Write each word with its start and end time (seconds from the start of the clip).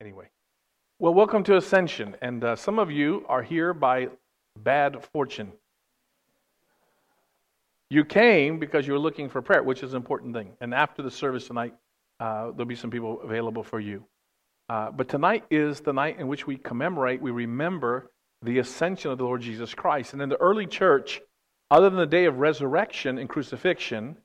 Anyway, 0.00 0.28
well, 0.98 1.14
welcome 1.14 1.44
to 1.44 1.56
Ascension. 1.56 2.16
And 2.20 2.42
uh, 2.42 2.56
some 2.56 2.80
of 2.80 2.90
you 2.90 3.24
are 3.28 3.42
here 3.42 3.72
by 3.72 4.08
bad 4.58 5.04
fortune. 5.12 5.52
You 7.90 8.04
came 8.04 8.58
because 8.58 8.86
you 8.88 8.92
were 8.92 8.98
looking 8.98 9.28
for 9.28 9.40
prayer, 9.40 9.62
which 9.62 9.84
is 9.84 9.92
an 9.92 9.96
important 9.96 10.34
thing. 10.34 10.52
And 10.60 10.74
after 10.74 11.00
the 11.00 11.10
service 11.10 11.46
tonight, 11.46 11.74
uh, 12.18 12.50
there'll 12.50 12.64
be 12.64 12.74
some 12.74 12.90
people 12.90 13.20
available 13.22 13.62
for 13.62 13.78
you. 13.78 14.04
Uh, 14.68 14.90
but 14.90 15.08
tonight 15.08 15.44
is 15.50 15.80
the 15.80 15.92
night 15.92 16.18
in 16.18 16.26
which 16.26 16.46
we 16.46 16.56
commemorate, 16.56 17.22
we 17.22 17.30
remember 17.30 18.10
the 18.42 18.58
ascension 18.58 19.12
of 19.12 19.18
the 19.18 19.24
Lord 19.24 19.42
Jesus 19.42 19.74
Christ. 19.74 20.12
And 20.12 20.20
in 20.20 20.28
the 20.28 20.40
early 20.40 20.66
church, 20.66 21.20
other 21.70 21.88
than 21.88 21.98
the 21.98 22.06
day 22.06 22.24
of 22.24 22.38
resurrection 22.38 23.18
and 23.18 23.28
crucifixion, 23.28 24.16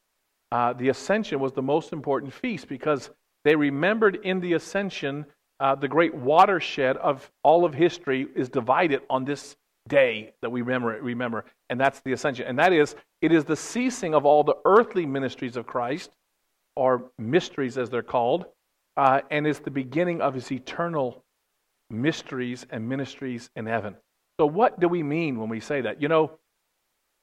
uh, 0.52 0.74
the 0.74 0.90
ascension 0.90 1.40
was 1.40 1.54
the 1.54 1.62
most 1.62 1.94
important 1.94 2.34
feast 2.34 2.68
because 2.68 3.12
they 3.44 3.56
remembered 3.56 4.16
in 4.24 4.40
the 4.40 4.54
ascension 4.54 5.26
uh, 5.60 5.76
the 5.76 5.88
great 5.88 6.14
watershed 6.16 6.98
of 6.98 7.30
all 7.44 7.66
of 7.66 7.74
history 7.74 8.28
is 8.36 8.50
divided 8.50 9.02
on 9.10 9.26
this 9.26 9.56
day 9.88 10.34
that 10.42 10.50
we 10.50 10.62
remember, 10.62 11.00
remember, 11.02 11.46
and 11.70 11.80
that's 11.80 12.00
the 12.02 12.14
ascension. 12.14 12.46
And 12.48 12.58
that 12.60 12.72
is, 12.72 12.96
it 13.22 13.32
is 13.32 13.46
the 13.46 13.56
ceasing 13.56 14.14
of 14.14 14.26
all 14.26 14.44
the 14.44 14.56
earthly 14.66 15.06
ministries 15.06 15.58
of 15.58 15.66
Christ, 15.66 16.12
or 16.76 17.12
mysteries 17.18 17.78
as 17.78 17.90
they're 17.90 18.02
called, 18.02 18.46
uh, 18.96 19.22
and 19.32 19.46
it's 19.46 19.60
the 19.60 19.72
beginning 19.72 20.22
of 20.22 20.34
his 20.34 20.52
eternal 20.52 21.24
mysteries 21.90 22.66
and 22.70 22.88
ministries 22.88 23.50
in 23.56 23.66
heaven. 23.66 23.96
So, 24.40 24.46
what 24.46 24.80
do 24.80 24.88
we 24.88 25.04
mean 25.04 25.38
when 25.40 25.50
we 25.50 25.60
say 25.60 25.82
that? 25.82 26.02
You 26.02 26.08
know, 26.08 26.32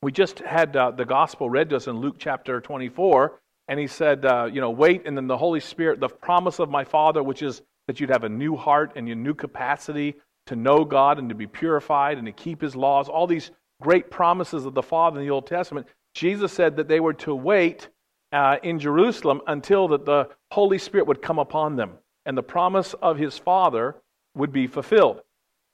we 0.03 0.13
just 0.13 0.41
had 0.41 0.77
uh, 0.77 0.91
the 0.91 1.07
gospel 1.07 1.49
read 1.49 1.71
to 1.71 1.77
us 1.77 1.87
in 1.87 1.99
Luke 1.99 2.17
chapter 2.19 2.61
24, 2.61 3.41
and 3.69 3.81
he 3.81 3.87
said, 3.87 4.27
uh, 4.27 4.49
you 4.53 4.61
know, 4.61 4.71
wait, 4.71 5.07
and 5.07 5.17
then 5.17 5.27
the 5.27 5.39
Holy 5.39 5.61
Spirit, 5.61 6.01
the 6.01 6.09
promise 6.09 6.59
of 6.59 6.69
my 6.69 6.85
Father, 6.85 7.23
which 7.23 7.43
is 7.43 7.63
that 7.87 8.01
you'd 8.01 8.11
have 8.11 8.25
a 8.25 8.29
new 8.29 8.57
heart 8.57 8.93
and 8.97 9.09
a 9.09 9.15
new 9.15 9.35
capacity 9.35 10.15
to 10.47 10.57
know 10.57 10.85
God 10.85 11.19
and 11.19 11.29
to 11.29 11.35
be 11.35 11.47
purified 11.47 12.19
and 12.19 12.27
to 12.27 12.33
keep 12.33 12.61
his 12.61 12.77
laws, 12.77 13.09
all 13.09 13.27
these 13.27 13.51
great 13.83 14.11
promises 14.11 14.65
of 14.65 14.75
the 14.75 14.83
Father 14.83 15.21
in 15.21 15.27
the 15.27 15.33
Old 15.33 15.47
Testament. 15.47 15.87
Jesus 16.15 16.53
said 16.53 16.77
that 16.77 16.89
they 16.89 17.01
were 17.01 17.15
to 17.15 17.35
wait 17.35 17.89
uh, 18.33 18.57
in 18.63 18.79
Jerusalem 18.79 19.41
until 19.47 19.89
that 19.89 20.05
the 20.05 20.29
Holy 20.51 20.79
Spirit 20.79 21.07
would 21.07 21.23
come 21.23 21.39
upon 21.39 21.77
them 21.77 21.93
and 22.25 22.37
the 22.37 22.43
promise 22.43 22.95
of 22.95 23.19
his 23.19 23.39
Father 23.39 23.97
would 24.35 24.53
be 24.53 24.67
fulfilled. 24.67 25.23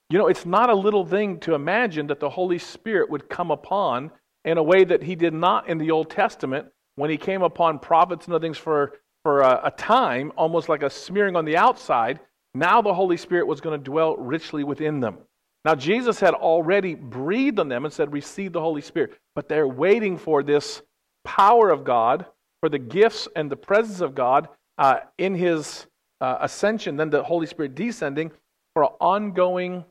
You 0.09 0.19
know, 0.19 0.27
it's 0.27 0.45
not 0.45 0.69
a 0.69 0.75
little 0.75 1.05
thing 1.05 1.39
to 1.41 1.55
imagine 1.55 2.07
that 2.07 2.19
the 2.19 2.29
Holy 2.29 2.59
Spirit 2.59 3.09
would 3.09 3.29
come 3.29 3.51
upon 3.51 4.11
in 4.45 4.57
a 4.57 4.63
way 4.63 4.83
that 4.83 5.03
he 5.03 5.15
did 5.15 5.33
not 5.33 5.67
in 5.67 5.77
the 5.77 5.91
Old 5.91 6.09
Testament 6.09 6.67
when 6.95 7.09
he 7.09 7.17
came 7.17 7.41
upon 7.41 7.79
prophets 7.79 8.25
and 8.25 8.35
other 8.35 8.45
things 8.45 8.57
for, 8.57 8.93
for 9.23 9.41
a, 9.41 9.61
a 9.65 9.71
time, 9.71 10.31
almost 10.35 10.69
like 10.69 10.83
a 10.83 10.89
smearing 10.89 11.35
on 11.35 11.45
the 11.45 11.57
outside. 11.57 12.19
Now 12.53 12.81
the 12.81 12.93
Holy 12.93 13.17
Spirit 13.17 13.47
was 13.47 13.61
going 13.61 13.79
to 13.79 13.83
dwell 13.83 14.15
richly 14.17 14.63
within 14.63 14.99
them. 14.99 15.17
Now, 15.65 15.75
Jesus 15.75 16.19
had 16.19 16.33
already 16.33 16.93
breathed 16.93 17.59
on 17.59 17.69
them 17.69 17.85
and 17.85 17.93
said, 17.93 18.11
Receive 18.11 18.51
the 18.51 18.59
Holy 18.59 18.81
Spirit. 18.81 19.17
But 19.33 19.47
they're 19.47 19.67
waiting 19.67 20.17
for 20.17 20.43
this 20.43 20.81
power 21.23 21.69
of 21.69 21.85
God, 21.85 22.25
for 22.59 22.67
the 22.67 22.79
gifts 22.79 23.27
and 23.35 23.49
the 23.49 23.55
presence 23.55 24.01
of 24.01 24.13
God 24.13 24.49
uh, 24.77 24.99
in 25.17 25.35
his 25.35 25.85
uh, 26.19 26.37
ascension, 26.41 26.97
then 26.97 27.09
the 27.09 27.23
Holy 27.23 27.47
Spirit 27.47 27.75
descending 27.75 28.31
for 28.73 28.83
an 28.83 28.89
ongoing 28.99 29.85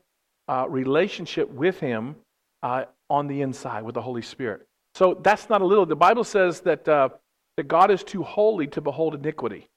uh, 0.47 0.65
relationship 0.69 1.49
with 1.49 1.79
him 1.79 2.15
uh, 2.61 2.85
on 3.09 3.27
the 3.27 3.41
inside 3.41 3.83
with 3.83 3.95
the 3.95 4.01
Holy 4.01 4.21
Spirit. 4.21 4.67
So 4.95 5.19
that's 5.23 5.49
not 5.49 5.61
a 5.61 5.65
little. 5.65 5.85
The 5.85 5.95
Bible 5.95 6.23
says 6.23 6.61
that, 6.61 6.87
uh, 6.87 7.09
that 7.57 7.67
God 7.67 7.91
is 7.91 8.03
too 8.03 8.23
holy 8.23 8.67
to 8.67 8.81
behold 8.81 9.15
iniquity. 9.15 9.69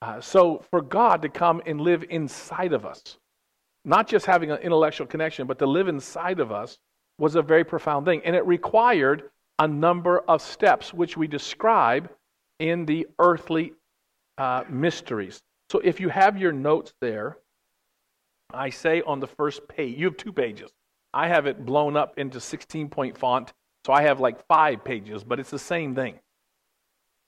Uh, 0.00 0.20
so 0.20 0.64
for 0.70 0.80
God 0.80 1.22
to 1.22 1.28
come 1.28 1.60
and 1.66 1.80
live 1.80 2.04
inside 2.10 2.72
of 2.72 2.86
us, 2.86 3.18
not 3.84 4.06
just 4.06 4.26
having 4.26 4.50
an 4.50 4.58
intellectual 4.58 5.06
connection, 5.06 5.46
but 5.46 5.58
to 5.58 5.66
live 5.66 5.88
inside 5.88 6.40
of 6.40 6.52
us 6.52 6.78
was 7.18 7.34
a 7.34 7.42
very 7.42 7.64
profound 7.64 8.06
thing. 8.06 8.20
And 8.24 8.36
it 8.36 8.46
required 8.46 9.30
a 9.58 9.66
number 9.66 10.20
of 10.20 10.40
steps, 10.40 10.94
which 10.94 11.16
we 11.16 11.26
describe 11.26 12.08
in 12.60 12.86
the 12.86 13.06
earthly 13.18 13.72
uh, 14.36 14.64
mysteries. 14.68 15.40
So 15.70 15.80
if 15.80 16.00
you 16.00 16.08
have 16.08 16.38
your 16.38 16.52
notes 16.52 16.92
there, 17.00 17.38
I 18.52 18.70
say 18.70 19.02
on 19.02 19.20
the 19.20 19.26
first 19.26 19.66
page, 19.68 19.98
you 19.98 20.06
have 20.06 20.16
two 20.16 20.32
pages. 20.32 20.70
I 21.12 21.28
have 21.28 21.46
it 21.46 21.66
blown 21.66 21.96
up 21.96 22.18
into 22.18 22.40
16 22.40 22.88
point 22.88 23.18
font, 23.18 23.52
so 23.84 23.92
I 23.92 24.02
have 24.02 24.20
like 24.20 24.46
five 24.46 24.84
pages, 24.84 25.24
but 25.24 25.40
it's 25.40 25.50
the 25.50 25.58
same 25.58 25.94
thing. 25.94 26.20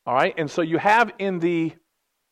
All 0.07 0.15
right? 0.15 0.35
And 0.37 0.51
so 0.51 0.63
you 0.63 0.79
have 0.79 1.13
in 1.19 1.39
the 1.39 1.73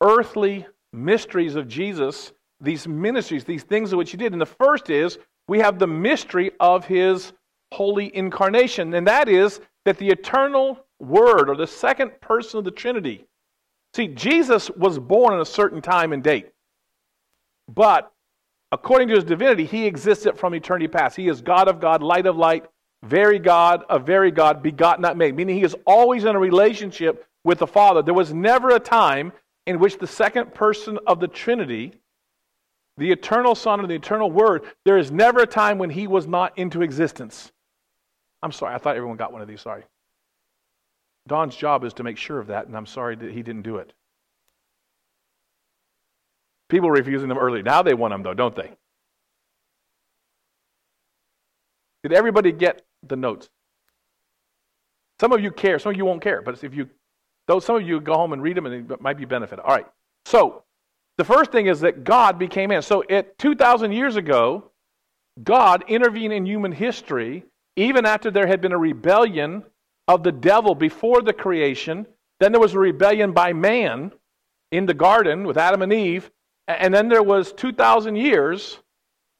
earthly 0.02 0.66
mysteries 0.92 1.54
of 1.54 1.68
Jesus, 1.68 2.32
these 2.60 2.88
ministries, 2.88 3.44
these 3.44 3.62
things 3.62 3.94
which 3.94 4.10
he 4.10 4.16
did. 4.16 4.32
And 4.32 4.40
the 4.40 4.46
first 4.46 4.90
is 4.90 5.18
we 5.46 5.58
have 5.60 5.78
the 5.78 5.86
mystery 5.86 6.50
of 6.60 6.84
his 6.84 7.32
holy 7.72 8.14
incarnation, 8.16 8.94
and 8.94 9.06
that 9.06 9.28
is 9.28 9.60
that 9.84 9.98
the 9.98 10.08
eternal 10.08 10.84
Word, 11.00 11.48
or 11.48 11.54
the 11.54 11.66
second 11.66 12.20
person 12.20 12.58
of 12.58 12.64
the 12.64 12.72
Trinity. 12.72 13.24
See, 13.94 14.08
Jesus 14.08 14.68
was 14.70 14.98
born 14.98 15.34
in 15.34 15.40
a 15.40 15.44
certain 15.44 15.80
time 15.80 16.12
and 16.12 16.24
date, 16.24 16.50
but 17.72 18.12
according 18.72 19.06
to 19.08 19.14
his 19.14 19.22
divinity, 19.22 19.64
he 19.64 19.86
existed 19.86 20.36
from 20.36 20.54
eternity 20.54 20.88
past. 20.88 21.16
He 21.16 21.28
is 21.28 21.40
God 21.40 21.68
of 21.68 21.80
God, 21.80 22.02
light 22.02 22.26
of 22.26 22.36
light, 22.36 22.66
very 23.04 23.38
God 23.38 23.84
of 23.88 24.04
very 24.04 24.32
God, 24.32 24.60
begotten, 24.60 25.02
not 25.02 25.16
made, 25.16 25.36
meaning 25.36 25.56
he 25.56 25.62
is 25.62 25.76
always 25.86 26.24
in 26.24 26.34
a 26.34 26.40
relationship 26.40 27.24
with 27.44 27.58
the 27.58 27.66
Father. 27.66 28.02
There 28.02 28.14
was 28.14 28.32
never 28.32 28.70
a 28.70 28.80
time 28.80 29.32
in 29.66 29.78
which 29.78 29.98
the 29.98 30.06
second 30.06 30.54
person 30.54 30.98
of 31.06 31.20
the 31.20 31.28
Trinity, 31.28 31.94
the 32.96 33.12
eternal 33.12 33.54
Son 33.54 33.80
and 33.80 33.88
the 33.88 33.94
eternal 33.94 34.30
Word, 34.30 34.64
there 34.84 34.98
is 34.98 35.10
never 35.10 35.40
a 35.40 35.46
time 35.46 35.78
when 35.78 35.90
he 35.90 36.06
was 36.06 36.26
not 36.26 36.56
into 36.58 36.82
existence. 36.82 37.52
I'm 38.42 38.52
sorry, 38.52 38.74
I 38.74 38.78
thought 38.78 38.96
everyone 38.96 39.16
got 39.16 39.32
one 39.32 39.42
of 39.42 39.48
these. 39.48 39.60
Sorry. 39.60 39.84
Don's 41.26 41.54
job 41.54 41.84
is 41.84 41.92
to 41.94 42.02
make 42.02 42.16
sure 42.16 42.38
of 42.38 42.46
that, 42.46 42.66
and 42.66 42.76
I'm 42.76 42.86
sorry 42.86 43.14
that 43.16 43.30
he 43.30 43.42
didn't 43.42 43.62
do 43.62 43.76
it. 43.76 43.92
People 46.68 46.88
were 46.88 46.94
refusing 46.94 47.28
them 47.28 47.38
early. 47.38 47.62
Now 47.62 47.82
they 47.82 47.94
want 47.94 48.12
them, 48.12 48.22
though, 48.22 48.34
don't 48.34 48.54
they? 48.54 48.70
Did 52.02 52.12
everybody 52.12 52.52
get 52.52 52.82
the 53.06 53.16
notes? 53.16 53.48
Some 55.20 55.32
of 55.32 55.42
you 55.42 55.50
care, 55.50 55.78
some 55.78 55.90
of 55.90 55.96
you 55.96 56.04
won't 56.04 56.22
care, 56.22 56.42
but 56.42 56.62
if 56.62 56.74
you 56.74 56.88
Though 57.48 57.58
some 57.60 57.76
of 57.76 57.82
you 57.82 58.00
go 58.00 58.14
home 58.14 58.32
and 58.32 58.42
read 58.42 58.56
them 58.56 58.66
and 58.66 58.92
it 58.92 59.00
might 59.00 59.16
be 59.16 59.24
benefit. 59.24 59.58
All 59.58 59.74
right. 59.74 59.86
So, 60.26 60.62
the 61.16 61.24
first 61.24 61.50
thing 61.50 61.66
is 61.66 61.80
that 61.80 62.04
God 62.04 62.38
became 62.38 62.68
man. 62.68 62.82
So, 62.82 63.02
it 63.08 63.38
2,000 63.38 63.90
years 63.90 64.16
ago, 64.16 64.70
God 65.42 65.84
intervened 65.88 66.34
in 66.34 66.46
human 66.46 66.72
history, 66.72 67.44
even 67.74 68.04
after 68.04 68.30
there 68.30 68.46
had 68.46 68.60
been 68.60 68.72
a 68.72 68.78
rebellion 68.78 69.64
of 70.06 70.22
the 70.22 70.30
devil 70.30 70.74
before 70.74 71.22
the 71.22 71.32
creation. 71.32 72.06
Then 72.38 72.52
there 72.52 72.60
was 72.60 72.74
a 72.74 72.78
rebellion 72.78 73.32
by 73.32 73.54
man 73.54 74.12
in 74.70 74.84
the 74.84 74.94
garden 74.94 75.44
with 75.44 75.56
Adam 75.56 75.82
and 75.82 75.92
Eve. 75.92 76.30
And 76.66 76.92
then 76.92 77.08
there 77.08 77.22
was 77.22 77.52
2,000 77.54 78.16
years 78.16 78.78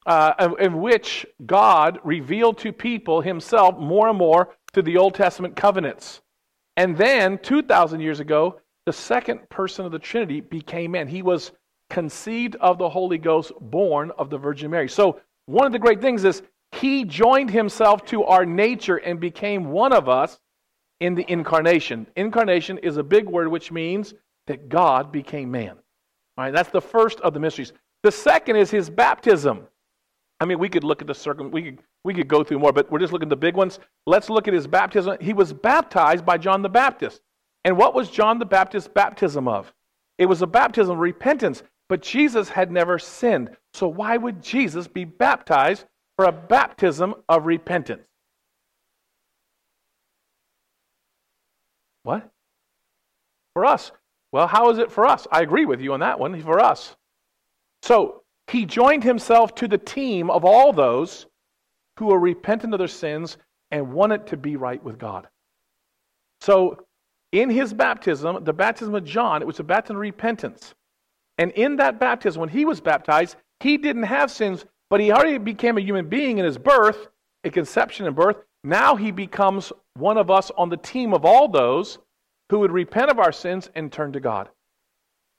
uh, 0.07 0.55
in 0.59 0.81
which 0.81 1.27
God 1.45 1.99
revealed 2.03 2.57
to 2.59 2.73
people 2.73 3.21
himself 3.21 3.77
more 3.79 4.09
and 4.09 4.17
more 4.17 4.57
through 4.73 4.85
the 4.85 4.97
Old 4.97 5.15
Testament 5.15 5.55
covenants. 5.57 6.23
And 6.78 6.97
then, 6.97 7.39
2,000 7.39 7.99
years 7.99 8.21
ago, 8.21 8.61
the 8.87 8.93
second 8.93 9.50
person 9.50 9.84
of 9.84 9.91
the 9.91 9.99
Trinity 9.99 10.41
became 10.41 10.93
man. 10.93 11.09
He 11.09 11.22
was 11.22 11.50
conceived 11.91 12.55
of 12.61 12.78
the 12.78 12.89
Holy 12.89 13.19
Ghost, 13.19 13.50
born 13.61 14.12
of 14.16 14.31
the 14.31 14.39
Virgin 14.39 14.71
Mary. 14.71 14.88
So, 14.88 15.21
one 15.47 15.67
of 15.67 15.72
the 15.72 15.81
great 15.81 16.00
things 16.00 16.22
is 16.22 16.41
he 16.71 17.03
joined 17.03 17.50
himself 17.50 18.05
to 18.06 18.22
our 18.22 18.47
nature 18.47 18.99
and 18.99 19.19
became 19.19 19.72
one 19.72 19.93
of 19.93 20.09
us 20.09 20.38
in 21.00 21.17
the 21.17 21.28
incarnation. 21.28 22.06
Incarnation 22.15 22.78
is 22.78 22.97
a 22.97 23.03
big 23.03 23.28
word 23.28 23.49
which 23.49 23.72
means 23.72 24.15
that 24.47 24.69
God 24.69 25.11
became 25.11 25.50
man. 25.50 25.73
All 26.37 26.44
right, 26.44 26.55
that's 26.55 26.70
the 26.70 26.81
first 26.81 27.19
of 27.23 27.35
the 27.35 27.41
mysteries. 27.41 27.73
The 28.05 28.12
second 28.12 28.55
is 28.55 28.70
his 28.70 28.88
baptism. 28.88 29.67
I 30.40 30.44
mean, 30.44 30.58
we 30.58 30.69
could 30.69 30.85
look 30.85 31.00
at 31.00 31.08
the 31.08 31.14
circum, 31.14 31.50
we 31.50 31.62
could 31.62 31.79
we 32.05 32.14
could 32.14 32.29
go 32.29 32.44
through 32.44 32.61
more, 32.61 32.73
but 32.73 32.90
we're 32.90 33.00
just 33.00 33.12
looking 33.12 33.26
at 33.26 33.31
the 33.31 33.37
big 33.37 33.56
ones. 33.56 33.81
Let's 34.06 34.31
look 34.31 34.46
at 34.46 34.55
his 34.55 34.67
baptism. 34.67 35.17
He 35.20 35.32
was 35.32 35.52
baptized 35.52 36.25
by 36.25 36.38
John 36.38 36.62
the 36.62 36.69
Baptist. 36.69 37.20
And 37.64 37.76
what 37.76 37.94
was 37.94 38.08
John 38.08 38.38
the 38.38 38.46
Baptist's 38.46 38.88
baptism 38.88 39.49
of? 39.49 39.73
It 40.17 40.26
was 40.26 40.40
a 40.40 40.46
baptism 40.46 40.93
of 40.93 40.99
repentance, 41.00 41.62
but 41.88 42.02
Jesus 42.02 42.49
had 42.49 42.70
never 42.70 42.99
sinned. 42.99 43.50
So 43.75 43.88
why 43.88 44.17
would 44.17 44.43
Jesus 44.43 44.87
be 44.87 45.05
baptized 45.05 45.85
for 46.17 46.25
a 46.25 46.32
baptism 46.32 47.14
of 47.29 47.46
repentance? 47.46 48.02
What? 52.05 52.31
For 53.55 53.64
us. 53.64 53.93
Well, 54.32 54.46
how 54.46 54.70
is 54.70 54.79
it 54.79 54.91
for 54.91 55.05
us? 55.05 55.26
I 55.32 55.43
agree 55.43 55.67
with 55.67 55.81
you 55.81 55.93
on 55.94 56.00
that 56.00 56.20
one. 56.20 56.41
For 56.43 56.61
us. 56.61 56.96
So 57.82 58.23
he 58.50 58.65
joined 58.65 59.05
himself 59.05 59.55
to 59.56 59.69
the 59.69 59.79
team 59.79 60.31
of 60.31 60.45
all 60.45 60.73
those 60.73 61.27
who 61.99 62.12
are 62.12 62.19
repentant 62.19 62.73
of 62.73 62.79
their 62.79 62.89
sins 62.89 63.37
and 63.71 63.93
wanted 63.93 64.27
to 64.29 64.37
be 64.37 64.56
right 64.56 64.83
with 64.83 64.99
God. 64.99 65.29
So, 66.41 66.85
in 67.33 67.50
his 67.50 67.75
baptism, 67.75 68.45
the 68.45 68.53
baptism 68.53 68.95
of 68.95 69.05
John, 69.05 69.43
it 69.43 69.47
was 69.47 69.61
a 69.61 69.65
baptism 69.65 69.97
of 69.97 70.00
repentance. 70.00 70.75
And 71.37 71.50
in 71.53 71.77
that 71.77 72.00
baptism, 72.00 72.41
when 72.41 72.49
he 72.49 72.65
was 72.65 72.81
baptized, 72.81 73.37
he 73.61 73.77
didn't 73.77 74.05
have 74.05 74.31
sins, 74.31 74.65
but 74.89 75.01
he 75.01 75.12
already 75.12 75.37
became 75.37 75.77
a 75.77 75.83
human 75.83 76.09
being 76.09 76.39
in 76.39 76.44
his 76.44 76.56
birth, 76.56 77.09
a 77.44 77.51
conception 77.51 78.06
and 78.06 78.17
birth. 78.17 78.37
Now 78.65 78.97
he 78.97 79.11
becomes 79.11 79.73
one 79.94 80.17
of 80.17 80.31
us 80.31 80.51
on 80.56 80.71
the 80.71 80.77
team 80.79 81.12
of 81.12 81.25
all 81.25 81.49
those 81.49 81.99
who 82.51 82.61
would 82.61 82.73
repent 82.73 83.11
of 83.11 83.19
our 83.19 83.33
sins 83.33 83.69
and 83.75 83.93
turn 83.93 84.12
to 84.12 84.21
God. 84.21 84.49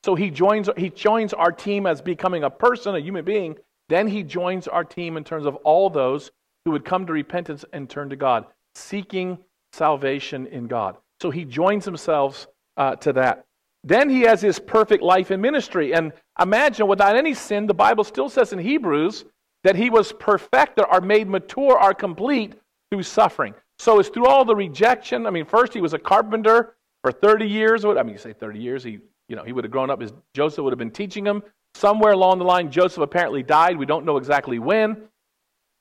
So 0.03 0.15
he 0.15 0.29
joins, 0.29 0.69
he 0.77 0.89
joins 0.89 1.33
our 1.33 1.51
team 1.51 1.85
as 1.85 2.01
becoming 2.01 2.43
a 2.43 2.49
person, 2.49 2.95
a 2.95 2.99
human 2.99 3.25
being. 3.25 3.57
Then 3.89 4.07
he 4.07 4.23
joins 4.23 4.67
our 4.67 4.83
team 4.83 5.17
in 5.17 5.23
terms 5.23 5.45
of 5.45 5.55
all 5.57 5.89
those 5.89 6.31
who 6.63 6.71
would 6.71 6.85
come 6.85 7.05
to 7.05 7.13
repentance 7.13 7.65
and 7.73 7.89
turn 7.89 8.09
to 8.09 8.15
God, 8.15 8.45
seeking 8.75 9.37
salvation 9.73 10.47
in 10.47 10.67
God. 10.67 10.95
So 11.21 11.31
he 11.31 11.43
joins 11.45 11.85
himself 11.85 12.47
uh, 12.77 12.95
to 12.97 13.13
that. 13.13 13.45
Then 13.83 14.09
he 14.09 14.21
has 14.21 14.41
his 14.41 14.59
perfect 14.59 15.03
life 15.03 15.31
and 15.31 15.41
ministry. 15.41 15.93
And 15.93 16.11
imagine, 16.39 16.87
without 16.87 17.15
any 17.15 17.33
sin, 17.33 17.65
the 17.65 17.73
Bible 17.73 18.03
still 18.03 18.29
says 18.29 18.53
in 18.53 18.59
Hebrews 18.59 19.25
that 19.63 19.75
he 19.75 19.89
was 19.89 20.13
perfected, 20.13 20.85
or 20.89 21.01
made 21.01 21.27
mature, 21.27 21.81
or 21.81 21.93
complete 21.93 22.55
through 22.91 23.03
suffering. 23.03 23.53
So 23.77 23.99
it's 23.99 24.09
through 24.09 24.27
all 24.27 24.45
the 24.45 24.55
rejection. 24.55 25.25
I 25.25 25.29
mean, 25.29 25.45
first 25.45 25.73
he 25.73 25.81
was 25.81 25.93
a 25.93 25.99
carpenter 25.99 26.75
for 27.03 27.11
30 27.11 27.47
years. 27.47 27.85
I 27.85 28.03
mean, 28.03 28.09
you 28.09 28.17
say 28.17 28.33
30 28.33 28.59
years, 28.59 28.83
he, 28.83 28.99
you 29.29 29.35
know, 29.35 29.43
he 29.43 29.53
would 29.53 29.63
have 29.63 29.71
grown 29.71 29.89
up 29.89 30.01
as 30.01 30.11
Joseph 30.33 30.63
would 30.63 30.73
have 30.73 30.79
been 30.79 30.91
teaching 30.91 31.25
him. 31.25 31.43
Somewhere 31.75 32.11
along 32.11 32.39
the 32.39 32.45
line, 32.45 32.71
Joseph 32.71 33.03
apparently 33.03 33.43
died. 33.43 33.77
We 33.77 33.85
don't 33.85 34.05
know 34.05 34.17
exactly 34.17 34.59
when. 34.59 35.03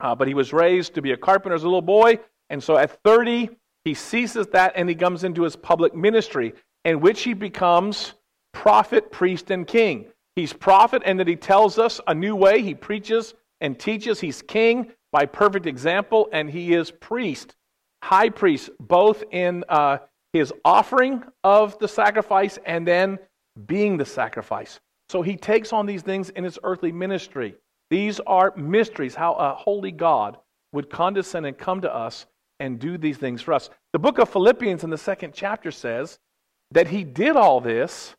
Uh, 0.01 0.15
but 0.15 0.29
he 0.29 0.35
was 0.35 0.53
raised 0.53 0.95
to 0.95 1.03
be 1.03 1.13
a 1.13 1.17
carpenter 1.17 1.57
as 1.57 1.65
a 1.65 1.67
little 1.67 1.83
boy. 1.83 2.21
And 2.51 2.63
so 2.63 2.77
at 2.77 3.03
30, 3.03 3.51
he 3.85 3.95
ceases 3.95 4.47
that 4.49 4.75
and 4.77 4.89
he 4.89 4.95
comes 4.95 5.25
into 5.25 5.43
his 5.43 5.57
public 5.57 5.95
ministry, 5.95 6.53
in 6.85 7.01
which 7.01 7.23
he 7.23 7.35
becomes 7.35 8.15
prophet, 8.53 9.11
priest, 9.11 9.51
and 9.51 9.67
king. 9.67 10.07
He's 10.37 10.53
prophet, 10.53 11.03
and 11.05 11.19
that 11.19 11.27
he 11.27 11.35
tells 11.35 11.79
us 11.79 12.01
a 12.07 12.15
new 12.15 12.37
way. 12.37 12.63
He 12.63 12.75
preaches 12.75 13.35
and 13.61 13.79
teaches. 13.79 14.21
He's 14.21 14.43
king 14.43 14.93
by 15.11 15.27
perfect 15.27 15.67
example, 15.67 16.29
and 16.33 16.49
he 16.49 16.75
is 16.75 16.91
priest, 16.91 17.57
high 18.05 18.29
priest, 18.29 18.71
both 18.79 19.25
in 19.33 19.65
uh, 19.69 19.99
his 20.33 20.53
offering 20.65 21.25
of 21.43 21.79
the 21.79 21.89
sacrifice 21.89 22.59
and 22.67 22.87
then 22.87 23.19
being 23.67 23.97
the 23.97 24.05
sacrifice. 24.05 24.81
So 25.09 25.23
he 25.23 25.37
takes 25.37 25.73
on 25.73 25.87
these 25.87 26.03
things 26.03 26.31
in 26.31 26.45
his 26.45 26.59
earthly 26.63 26.93
ministry. 26.93 27.55
These 27.91 28.21
are 28.21 28.55
mysteries, 28.57 29.15
how 29.15 29.35
a 29.35 29.55
holy 29.55 29.93
God 29.93 30.37
would 30.73 30.91
condescend 30.91 31.47
and 31.47 31.57
come 31.57 31.81
to 31.81 31.95
us 31.95 32.27
and 32.61 32.79
do 32.79 32.99
these 32.99 33.17
things 33.17 33.41
for 33.41 33.55
us. 33.55 33.71
The 33.93 33.99
book 33.99 34.19
of 34.19 34.29
Philippians 34.29 34.85
in 34.85 34.91
the 34.91 34.99
second 34.99 35.33
chapter 35.35 35.71
says 35.71 36.19
that 36.73 36.89
he 36.89 37.05
did 37.05 37.37
all 37.37 37.61
this 37.61 38.15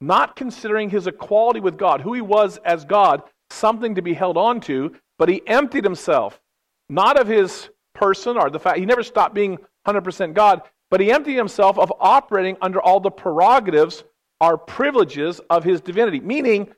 not 0.00 0.34
considering 0.34 0.90
his 0.90 1.06
equality 1.06 1.60
with 1.60 1.76
God, 1.76 2.00
who 2.00 2.12
he 2.12 2.20
was 2.20 2.58
as 2.64 2.84
God, 2.84 3.22
something 3.50 3.94
to 3.94 4.02
be 4.02 4.14
held 4.14 4.36
on 4.36 4.60
to, 4.62 4.96
but 5.18 5.28
he 5.28 5.46
emptied 5.46 5.84
himself, 5.84 6.40
not 6.88 7.20
of 7.20 7.28
his 7.28 7.68
person 7.94 8.36
or 8.36 8.50
the 8.50 8.58
fact 8.58 8.78
he 8.78 8.86
never 8.86 9.02
stopped 9.02 9.34
being 9.34 9.58
100% 9.86 10.34
God, 10.34 10.62
but 10.90 11.00
he 11.00 11.12
emptied 11.12 11.36
himself 11.36 11.78
of 11.78 11.92
operating 12.00 12.56
under 12.60 12.80
all 12.80 12.98
the 12.98 13.10
prerogatives 13.10 14.02
or 14.42 14.58
privileges 14.58 15.40
of 15.48 15.62
his 15.62 15.80
divinity. 15.80 16.18
Meaning, 16.18 16.68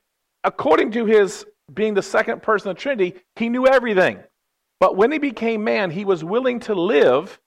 according 0.44 0.92
to 0.92 1.06
his 1.06 1.46
being 1.72 1.94
the 1.94 2.02
second 2.02 2.42
person 2.42 2.68
of 2.68 2.76
the 2.76 2.82
Trinity, 2.82 3.14
he 3.36 3.48
knew 3.48 3.66
everything. 3.66 4.18
But 4.80 4.96
when 4.96 5.10
he 5.10 5.18
became 5.18 5.64
man, 5.64 5.90
he 5.90 6.04
was 6.04 6.22
willing 6.22 6.60
to 6.60 6.74
live 6.74 7.40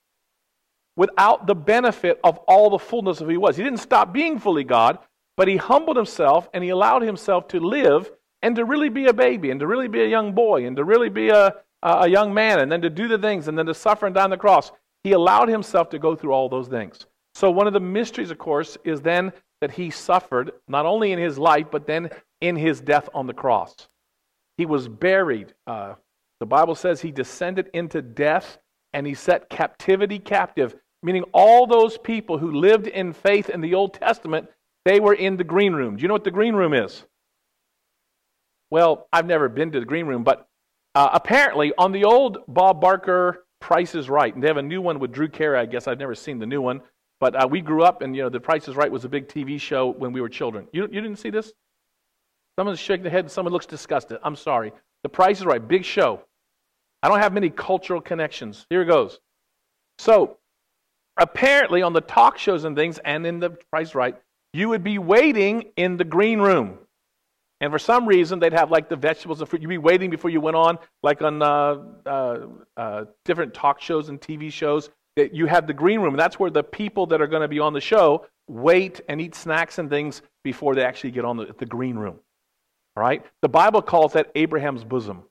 without 0.96 1.46
the 1.46 1.54
benefit 1.54 2.18
of 2.24 2.38
all 2.48 2.68
the 2.68 2.80
fullness 2.80 3.20
of 3.20 3.28
who 3.28 3.30
he 3.30 3.36
was. 3.36 3.56
He 3.56 3.62
didn't 3.62 3.78
stop 3.78 4.12
being 4.12 4.40
fully 4.40 4.64
God, 4.64 4.98
but 5.36 5.46
he 5.46 5.56
humbled 5.56 5.96
himself 5.96 6.48
and 6.52 6.64
he 6.64 6.70
allowed 6.70 7.02
himself 7.02 7.46
to 7.48 7.60
live 7.60 8.10
and 8.42 8.56
to 8.56 8.64
really 8.64 8.88
be 8.88 9.06
a 9.06 9.12
baby 9.12 9.52
and 9.52 9.60
to 9.60 9.68
really 9.68 9.86
be 9.86 10.02
a 10.02 10.08
young 10.08 10.32
boy 10.32 10.66
and 10.66 10.76
to 10.76 10.84
really 10.84 11.08
be 11.08 11.28
a, 11.28 11.54
a 11.84 12.08
young 12.08 12.34
man 12.34 12.58
and 12.58 12.72
then 12.72 12.82
to 12.82 12.90
do 12.90 13.06
the 13.06 13.18
things 13.18 13.46
and 13.46 13.56
then 13.56 13.66
to 13.66 13.74
suffer 13.74 14.06
and 14.06 14.16
die 14.16 14.24
on 14.24 14.30
the 14.30 14.36
cross. 14.36 14.72
He 15.04 15.12
allowed 15.12 15.48
himself 15.48 15.90
to 15.90 16.00
go 16.00 16.16
through 16.16 16.32
all 16.32 16.48
those 16.48 16.66
things. 16.66 17.06
So, 17.34 17.52
one 17.52 17.68
of 17.68 17.72
the 17.72 17.78
mysteries, 17.78 18.32
of 18.32 18.38
course, 18.38 18.76
is 18.82 19.00
then 19.00 19.32
that 19.60 19.72
he 19.72 19.90
suffered 19.90 20.52
not 20.68 20.86
only 20.86 21.12
in 21.12 21.18
his 21.18 21.38
life, 21.38 21.66
but 21.70 21.86
then 21.86 22.10
in 22.40 22.56
his 22.56 22.80
death 22.80 23.08
on 23.14 23.26
the 23.26 23.34
cross. 23.34 23.74
He 24.56 24.66
was 24.66 24.88
buried. 24.88 25.54
Uh, 25.66 25.94
the 26.40 26.46
Bible 26.46 26.74
says 26.74 27.00
he 27.00 27.10
descended 27.10 27.70
into 27.74 28.02
death 28.02 28.58
and 28.92 29.06
he 29.06 29.14
set 29.14 29.48
captivity 29.48 30.18
captive, 30.18 30.74
meaning 31.02 31.24
all 31.32 31.66
those 31.66 31.98
people 31.98 32.38
who 32.38 32.52
lived 32.52 32.86
in 32.86 33.12
faith 33.12 33.48
in 33.48 33.60
the 33.60 33.74
Old 33.74 33.94
Testament, 33.94 34.48
they 34.84 35.00
were 35.00 35.14
in 35.14 35.36
the 35.36 35.44
green 35.44 35.72
room. 35.72 35.96
Do 35.96 36.02
you 36.02 36.08
know 36.08 36.14
what 36.14 36.24
the 36.24 36.30
green 36.30 36.54
room 36.54 36.72
is? 36.72 37.04
Well, 38.70 39.08
I've 39.12 39.26
never 39.26 39.48
been 39.48 39.72
to 39.72 39.80
the 39.80 39.86
green 39.86 40.06
room, 40.06 40.24
but 40.24 40.48
uh, 40.94 41.10
apparently 41.12 41.72
on 41.78 41.92
the 41.92 42.04
old 42.04 42.38
Bob 42.48 42.80
Barker 42.80 43.44
Price 43.60 43.94
is 43.94 44.08
Right. 44.08 44.32
And 44.32 44.42
they 44.42 44.48
have 44.48 44.56
a 44.56 44.62
new 44.62 44.80
one 44.80 44.98
with 44.98 45.12
Drew 45.12 45.28
Carey, 45.28 45.58
I 45.58 45.66
guess. 45.66 45.86
I've 45.86 45.98
never 45.98 46.14
seen 46.14 46.38
the 46.38 46.46
new 46.46 46.62
one. 46.62 46.80
But 47.20 47.34
uh, 47.34 47.48
we 47.48 47.60
grew 47.60 47.82
up, 47.82 48.02
and 48.02 48.14
you 48.14 48.22
know, 48.22 48.28
The 48.28 48.40
Price 48.40 48.68
is 48.68 48.76
Right 48.76 48.90
was 48.90 49.04
a 49.04 49.08
big 49.08 49.28
TV 49.28 49.60
show 49.60 49.88
when 49.88 50.12
we 50.12 50.20
were 50.20 50.28
children. 50.28 50.68
You, 50.72 50.82
you 50.82 51.00
didn't 51.00 51.16
see 51.16 51.30
this? 51.30 51.52
Someone's 52.58 52.78
shaking 52.78 53.02
their 53.04 53.12
head 53.12 53.30
someone 53.30 53.52
looks 53.52 53.66
disgusted. 53.66 54.18
I'm 54.22 54.36
sorry. 54.36 54.72
The 55.02 55.08
Price 55.08 55.40
is 55.40 55.46
Right, 55.46 55.66
big 55.66 55.84
show. 55.84 56.22
I 57.02 57.08
don't 57.08 57.20
have 57.20 57.32
many 57.32 57.50
cultural 57.50 58.00
connections. 58.00 58.66
Here 58.70 58.82
it 58.82 58.86
goes. 58.86 59.20
So, 59.98 60.38
apparently, 61.16 61.82
on 61.82 61.92
the 61.92 62.00
talk 62.00 62.38
shows 62.38 62.64
and 62.64 62.76
things, 62.76 62.98
and 63.04 63.26
in 63.26 63.40
The 63.40 63.50
Price 63.70 63.88
is 63.88 63.94
Right, 63.94 64.16
you 64.52 64.68
would 64.68 64.84
be 64.84 64.98
waiting 64.98 65.70
in 65.76 65.96
the 65.96 66.04
green 66.04 66.40
room. 66.40 66.78
And 67.60 67.72
for 67.72 67.78
some 67.78 68.06
reason, 68.06 68.38
they'd 68.38 68.52
have 68.52 68.70
like 68.70 68.88
the 68.88 68.96
vegetables 68.96 69.40
and 69.40 69.48
fruit. 69.48 69.60
You'd 69.60 69.68
be 69.68 69.78
waiting 69.78 70.10
before 70.10 70.30
you 70.30 70.40
went 70.40 70.56
on, 70.56 70.78
like 71.02 71.22
on 71.22 71.42
uh, 71.42 71.76
uh, 72.06 72.38
uh, 72.76 73.04
different 73.24 73.52
talk 73.52 73.80
shows 73.80 74.08
and 74.08 74.20
TV 74.20 74.52
shows. 74.52 74.90
That 75.18 75.34
you 75.34 75.46
have 75.46 75.66
the 75.66 75.74
green 75.74 76.00
room. 76.00 76.16
That's 76.16 76.38
where 76.38 76.50
the 76.50 76.62
people 76.62 77.06
that 77.06 77.20
are 77.20 77.26
going 77.26 77.42
to 77.42 77.48
be 77.48 77.58
on 77.58 77.72
the 77.72 77.80
show 77.80 78.26
wait 78.48 79.00
and 79.08 79.20
eat 79.20 79.34
snacks 79.34 79.78
and 79.78 79.90
things 79.90 80.22
before 80.42 80.74
they 80.74 80.82
actually 80.82 81.10
get 81.10 81.24
on 81.24 81.36
the, 81.36 81.54
the 81.58 81.66
green 81.66 81.96
room. 81.96 82.18
All 82.96 83.02
right? 83.02 83.24
The 83.42 83.48
Bible 83.48 83.82
calls 83.82 84.14
that 84.14 84.30
Abraham's 84.34 84.84
bosom. 84.84 85.22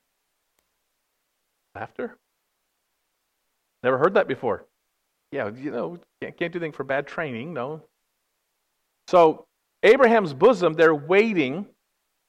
Laughter? 1.74 2.18
Never 3.82 3.98
heard 3.98 4.14
that 4.16 4.28
before. 4.28 4.66
Yeah, 5.32 5.50
you 5.50 5.72
know, 5.72 5.98
can't, 6.22 6.38
can't 6.38 6.54
do 6.54 6.60
anything 6.60 6.74
for 6.74 6.84
bad 6.84 7.08
training, 7.08 7.54
no. 7.54 7.82
So, 9.08 9.46
Abraham's 9.84 10.34
bosom, 10.34 10.74
they're 10.74 10.96
waiting 10.96 11.66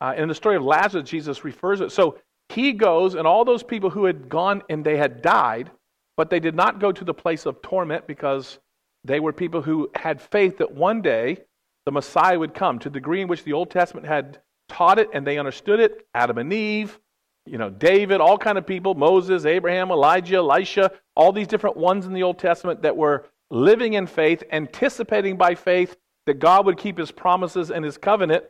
uh, 0.00 0.14
in 0.16 0.28
the 0.28 0.34
story 0.34 0.56
of 0.56 0.62
Lazarus, 0.62 1.08
Jesus 1.08 1.44
refers 1.44 1.80
it. 1.80 1.90
So 1.92 2.18
he 2.50 2.72
goes, 2.72 3.14
and 3.14 3.26
all 3.26 3.44
those 3.44 3.62
people 3.62 3.90
who 3.90 4.04
had 4.04 4.28
gone 4.28 4.62
and 4.68 4.84
they 4.84 4.96
had 4.96 5.22
died, 5.22 5.70
but 6.18 6.30
they 6.30 6.40
did 6.40 6.56
not 6.56 6.80
go 6.80 6.90
to 6.90 7.04
the 7.04 7.14
place 7.14 7.46
of 7.46 7.62
torment 7.62 8.08
because 8.08 8.58
they 9.04 9.20
were 9.20 9.32
people 9.32 9.62
who 9.62 9.88
had 9.94 10.20
faith 10.20 10.58
that 10.58 10.72
one 10.72 11.00
day 11.00 11.38
the 11.86 11.92
Messiah 11.92 12.36
would 12.36 12.52
come 12.52 12.80
to 12.80 12.90
the 12.90 12.94
degree 12.94 13.22
in 13.22 13.28
which 13.28 13.44
the 13.44 13.52
Old 13.52 13.70
Testament 13.70 14.04
had 14.04 14.40
taught 14.68 14.98
it 14.98 15.08
and 15.14 15.24
they 15.24 15.38
understood 15.38 15.78
it. 15.78 16.08
Adam 16.14 16.38
and 16.38 16.52
Eve, 16.52 16.98
you 17.46 17.56
know, 17.56 17.70
David, 17.70 18.20
all 18.20 18.36
kind 18.36 18.58
of 18.58 18.66
people, 18.66 18.96
Moses, 18.96 19.44
Abraham, 19.46 19.92
Elijah, 19.92 20.38
Elisha, 20.38 20.90
all 21.14 21.30
these 21.30 21.46
different 21.46 21.76
ones 21.76 22.04
in 22.04 22.12
the 22.12 22.24
Old 22.24 22.40
Testament 22.40 22.82
that 22.82 22.96
were 22.96 23.26
living 23.52 23.92
in 23.92 24.08
faith, 24.08 24.42
anticipating 24.50 25.36
by 25.36 25.54
faith 25.54 25.96
that 26.26 26.40
God 26.40 26.66
would 26.66 26.78
keep 26.78 26.98
his 26.98 27.12
promises 27.12 27.70
and 27.70 27.84
his 27.84 27.96
covenant. 27.96 28.42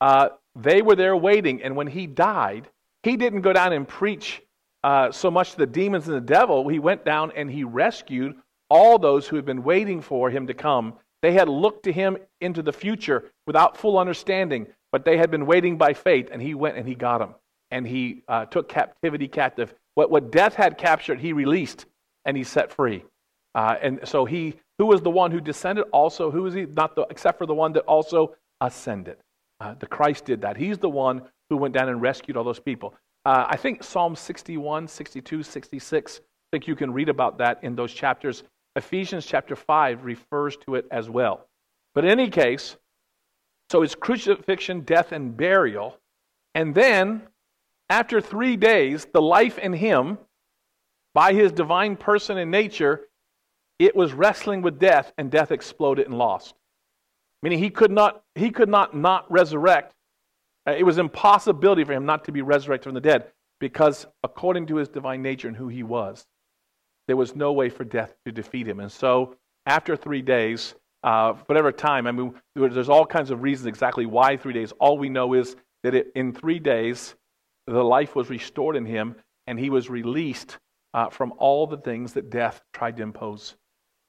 Uh, 0.00 0.30
they 0.56 0.80
were 0.80 0.96
there 0.96 1.16
waiting, 1.16 1.62
and 1.62 1.76
when 1.76 1.88
he 1.88 2.06
died, 2.06 2.70
he 3.02 3.18
didn't 3.18 3.42
go 3.42 3.52
down 3.52 3.74
and 3.74 3.86
preach 3.86 4.40
uh, 4.84 5.10
so 5.12 5.30
much 5.30 5.54
the 5.54 5.66
demons 5.66 6.08
and 6.08 6.16
the 6.16 6.20
devil. 6.20 6.68
He 6.68 6.78
went 6.78 7.04
down 7.04 7.32
and 7.36 7.50
he 7.50 7.64
rescued 7.64 8.36
all 8.68 8.98
those 8.98 9.28
who 9.28 9.36
had 9.36 9.44
been 9.44 9.62
waiting 9.62 10.00
for 10.00 10.30
him 10.30 10.46
to 10.46 10.54
come. 10.54 10.94
They 11.20 11.32
had 11.32 11.48
looked 11.48 11.84
to 11.84 11.92
him 11.92 12.18
into 12.40 12.62
the 12.62 12.72
future 12.72 13.30
without 13.46 13.76
full 13.76 13.98
understanding, 13.98 14.66
but 14.90 15.04
they 15.04 15.16
had 15.16 15.30
been 15.30 15.46
waiting 15.46 15.78
by 15.78 15.94
faith, 15.94 16.28
and 16.32 16.42
he 16.42 16.54
went 16.54 16.76
and 16.76 16.86
he 16.86 16.94
got 16.94 17.18
them. 17.18 17.34
And 17.70 17.86
he 17.86 18.22
uh, 18.28 18.46
took 18.46 18.68
captivity 18.68 19.28
captive. 19.28 19.72
What, 19.94 20.10
what 20.10 20.32
death 20.32 20.54
had 20.54 20.78
captured, 20.78 21.20
he 21.20 21.32
released 21.32 21.86
and 22.24 22.36
he 22.36 22.44
set 22.44 22.72
free. 22.72 23.04
Uh, 23.54 23.76
and 23.80 24.00
so 24.04 24.24
he, 24.24 24.54
who 24.78 24.86
was 24.86 25.02
the 25.02 25.10
one 25.10 25.30
who 25.30 25.40
descended, 25.40 25.84
also, 25.92 26.30
who 26.30 26.46
is 26.46 26.54
he? 26.54 26.66
Not 26.66 26.96
the, 26.96 27.06
except 27.10 27.38
for 27.38 27.46
the 27.46 27.54
one 27.54 27.72
that 27.74 27.82
also 27.82 28.34
ascended. 28.60 29.16
Uh, 29.60 29.74
the 29.78 29.86
Christ 29.86 30.24
did 30.24 30.40
that. 30.42 30.56
He's 30.56 30.78
the 30.78 30.88
one 30.88 31.22
who 31.50 31.56
went 31.56 31.74
down 31.74 31.88
and 31.88 32.00
rescued 32.00 32.36
all 32.36 32.44
those 32.44 32.60
people. 32.60 32.94
Uh, 33.24 33.46
I 33.48 33.56
think 33.56 33.84
Psalm 33.84 34.16
61, 34.16 34.88
62, 34.88 35.42
66, 35.42 36.20
I 36.20 36.22
think 36.52 36.66
you 36.66 36.74
can 36.74 36.92
read 36.92 37.08
about 37.08 37.38
that 37.38 37.62
in 37.62 37.76
those 37.76 37.92
chapters. 37.92 38.42
Ephesians 38.74 39.26
chapter 39.26 39.54
5 39.54 40.04
refers 40.04 40.56
to 40.58 40.74
it 40.74 40.86
as 40.90 41.08
well. 41.08 41.46
But 41.94 42.04
in 42.04 42.10
any 42.10 42.30
case, 42.30 42.76
so 43.70 43.82
it's 43.82 43.94
crucifixion, 43.94 44.80
death, 44.80 45.12
and 45.12 45.36
burial. 45.36 45.98
And 46.54 46.74
then, 46.74 47.22
after 47.88 48.20
three 48.20 48.56
days, 48.56 49.06
the 49.12 49.22
life 49.22 49.58
in 49.58 49.72
him, 49.72 50.18
by 51.14 51.32
his 51.32 51.52
divine 51.52 51.96
person 51.96 52.38
and 52.38 52.50
nature, 52.50 53.02
it 53.78 53.94
was 53.94 54.12
wrestling 54.12 54.62
with 54.62 54.78
death, 54.78 55.12
and 55.16 55.30
death 55.30 55.52
exploded 55.52 56.06
and 56.06 56.16
lost 56.16 56.54
meaning 57.42 57.58
he 57.58 57.70
could 57.70 57.90
not 57.90 58.22
he 58.34 58.50
could 58.50 58.68
not 58.68 58.96
not 58.96 59.30
resurrect 59.30 59.94
It 60.66 60.86
was 60.86 60.98
impossibility 60.98 61.84
for 61.84 61.92
him 61.92 62.06
not 62.06 62.24
to 62.24 62.32
be 62.32 62.42
resurrected 62.42 62.84
from 62.84 62.94
the 62.94 63.00
dead 63.00 63.26
because, 63.58 64.06
according 64.22 64.66
to 64.66 64.76
his 64.76 64.88
divine 64.88 65.22
nature 65.22 65.48
and 65.48 65.56
who 65.56 65.68
he 65.68 65.82
was, 65.82 66.24
there 67.08 67.16
was 67.16 67.34
no 67.34 67.52
way 67.52 67.68
for 67.68 67.84
death 67.84 68.14
to 68.24 68.32
defeat 68.32 68.68
him. 68.68 68.78
And 68.78 68.90
so, 68.90 69.36
after 69.66 69.96
three 69.96 70.22
days, 70.22 70.74
uh, 71.02 71.32
whatever 71.46 71.72
time, 71.72 72.06
I 72.06 72.12
mean, 72.12 72.34
there's 72.54 72.88
all 72.88 73.06
kinds 73.06 73.30
of 73.30 73.42
reasons 73.42 73.66
exactly 73.66 74.06
why 74.06 74.36
three 74.36 74.52
days. 74.52 74.72
All 74.78 74.98
we 74.98 75.08
know 75.08 75.34
is 75.34 75.56
that 75.82 75.94
it, 75.94 76.12
in 76.14 76.32
three 76.32 76.60
days, 76.60 77.16
the 77.66 77.82
life 77.82 78.14
was 78.14 78.30
restored 78.30 78.76
in 78.76 78.86
him, 78.86 79.16
and 79.48 79.58
he 79.58 79.68
was 79.68 79.90
released 79.90 80.58
uh, 80.94 81.08
from 81.10 81.32
all 81.38 81.66
the 81.66 81.76
things 81.76 82.12
that 82.12 82.30
death 82.30 82.62
tried 82.72 82.96
to 82.98 83.02
impose. 83.02 83.56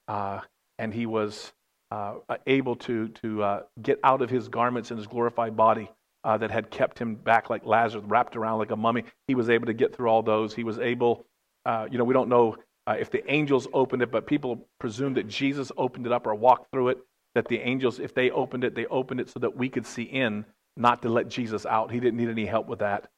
Uh, 0.06 0.40
and 0.78 0.94
he 0.94 1.06
was 1.06 1.52
uh, 1.90 2.14
able 2.46 2.76
to, 2.76 3.08
to 3.08 3.42
uh, 3.42 3.62
get 3.82 3.98
out 4.04 4.22
of 4.22 4.30
his 4.30 4.48
garments 4.48 4.90
and 4.90 4.98
his 4.98 5.06
glorified 5.08 5.56
body 5.56 5.90
uh, 6.24 6.38
that 6.38 6.50
had 6.50 6.70
kept 6.70 6.98
him 6.98 7.14
back 7.14 7.50
like 7.50 7.64
Lazarus, 7.66 8.04
wrapped 8.06 8.34
around 8.34 8.58
like 8.58 8.70
a 8.70 8.76
mummy. 8.76 9.04
He 9.28 9.34
was 9.34 9.50
able 9.50 9.66
to 9.66 9.74
get 9.74 9.94
through 9.94 10.08
all 10.08 10.22
those. 10.22 10.54
He 10.54 10.64
was 10.64 10.78
able, 10.78 11.26
uh, 11.66 11.86
you 11.90 11.98
know, 11.98 12.04
we 12.04 12.14
don't 12.14 12.28
know 12.28 12.56
uh, 12.86 12.96
if 12.98 13.10
the 13.10 13.30
angels 13.30 13.68
opened 13.72 14.02
it, 14.02 14.10
but 14.10 14.26
people 14.26 14.66
presume 14.80 15.14
that 15.14 15.28
Jesus 15.28 15.70
opened 15.76 16.06
it 16.06 16.12
up 16.12 16.26
or 16.26 16.34
walked 16.34 16.70
through 16.72 16.88
it. 16.88 16.98
That 17.34 17.48
the 17.48 17.58
angels, 17.58 17.98
if 17.98 18.14
they 18.14 18.30
opened 18.30 18.64
it, 18.64 18.74
they 18.74 18.86
opened 18.86 19.20
it 19.20 19.28
so 19.28 19.40
that 19.40 19.56
we 19.56 19.68
could 19.68 19.86
see 19.86 20.04
in, 20.04 20.44
not 20.76 21.02
to 21.02 21.08
let 21.08 21.28
Jesus 21.28 21.66
out. 21.66 21.90
He 21.90 22.00
didn't 22.00 22.16
need 22.16 22.28
any 22.28 22.46
help 22.46 22.68
with 22.68 22.78
that. 22.78 23.08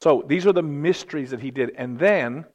So 0.00 0.24
these 0.26 0.46
are 0.46 0.52
the 0.52 0.62
mysteries 0.62 1.30
that 1.30 1.40
he 1.40 1.50
did. 1.50 1.72
And 1.76 1.98
then, 1.98 2.46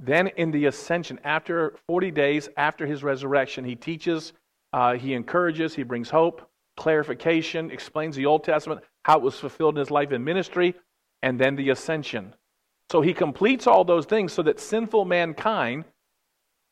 then 0.00 0.28
in 0.28 0.50
the 0.50 0.66
ascension, 0.66 1.20
after 1.22 1.74
40 1.86 2.10
days 2.12 2.48
after 2.56 2.86
his 2.86 3.04
resurrection, 3.04 3.62
he 3.64 3.76
teaches, 3.76 4.32
uh, 4.72 4.94
he 4.94 5.12
encourages, 5.12 5.74
he 5.74 5.82
brings 5.82 6.08
hope, 6.08 6.48
clarification, 6.76 7.70
explains 7.70 8.16
the 8.16 8.26
Old 8.26 8.42
Testament, 8.44 8.80
how 9.06 9.18
it 9.18 9.22
was 9.22 9.38
fulfilled 9.38 9.76
in 9.76 9.78
his 9.78 9.90
life 9.92 10.10
and 10.10 10.24
ministry, 10.24 10.74
and 11.22 11.38
then 11.38 11.54
the 11.54 11.70
ascension. 11.70 12.34
So 12.90 13.00
he 13.02 13.14
completes 13.14 13.68
all 13.68 13.84
those 13.84 14.04
things 14.04 14.32
so 14.32 14.42
that 14.42 14.58
sinful 14.58 15.04
mankind 15.04 15.84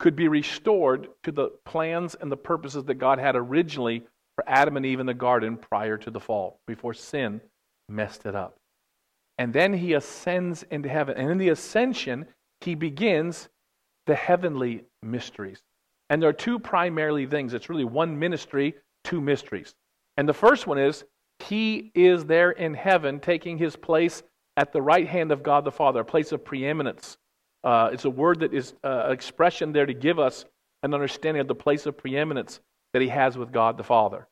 could 0.00 0.16
be 0.16 0.26
restored 0.26 1.06
to 1.22 1.30
the 1.30 1.50
plans 1.64 2.16
and 2.20 2.32
the 2.32 2.36
purposes 2.36 2.82
that 2.86 2.96
God 2.96 3.20
had 3.20 3.36
originally 3.36 4.02
for 4.34 4.42
Adam 4.48 4.76
and 4.76 4.84
Eve 4.84 4.98
in 4.98 5.06
the 5.06 5.14
garden 5.14 5.56
prior 5.56 5.96
to 5.96 6.10
the 6.10 6.18
fall, 6.18 6.58
before 6.66 6.92
sin 6.92 7.40
messed 7.88 8.26
it 8.26 8.34
up. 8.34 8.56
And 9.38 9.52
then 9.52 9.72
he 9.72 9.92
ascends 9.92 10.64
into 10.72 10.88
heaven. 10.88 11.16
And 11.16 11.30
in 11.30 11.38
the 11.38 11.50
ascension, 11.50 12.26
he 12.62 12.74
begins 12.74 13.48
the 14.06 14.16
heavenly 14.16 14.82
mysteries. 15.04 15.62
And 16.10 16.20
there 16.20 16.30
are 16.30 16.32
two 16.32 16.58
primarily 16.58 17.26
things. 17.26 17.54
It's 17.54 17.68
really 17.68 17.84
one 17.84 18.18
ministry, 18.18 18.74
two 19.04 19.20
mysteries. 19.20 19.72
And 20.16 20.28
the 20.28 20.34
first 20.34 20.66
one 20.66 20.78
is 20.78 21.04
he 21.48 21.90
is 21.94 22.24
there 22.24 22.50
in 22.50 22.74
heaven 22.74 23.20
taking 23.20 23.58
his 23.58 23.76
place 23.76 24.22
at 24.56 24.72
the 24.72 24.82
right 24.82 25.06
hand 25.06 25.32
of 25.32 25.42
God 25.42 25.64
the 25.64 25.72
Father, 25.72 26.00
a 26.00 26.04
place 26.04 26.32
of 26.32 26.44
preeminence. 26.44 27.16
Uh, 27.62 27.90
it's 27.92 28.04
a 28.04 28.10
word 28.10 28.40
that 28.40 28.54
is 28.54 28.74
uh, 28.84 29.04
an 29.06 29.12
expression 29.12 29.72
there 29.72 29.86
to 29.86 29.94
give 29.94 30.18
us 30.18 30.44
an 30.82 30.94
understanding 30.94 31.40
of 31.40 31.48
the 31.48 31.54
place 31.54 31.86
of 31.86 31.96
preeminence 31.96 32.60
that 32.92 33.02
he 33.02 33.08
has 33.08 33.36
with 33.36 33.52
God 33.52 33.76
the 33.76 33.84
Father. 33.84 34.28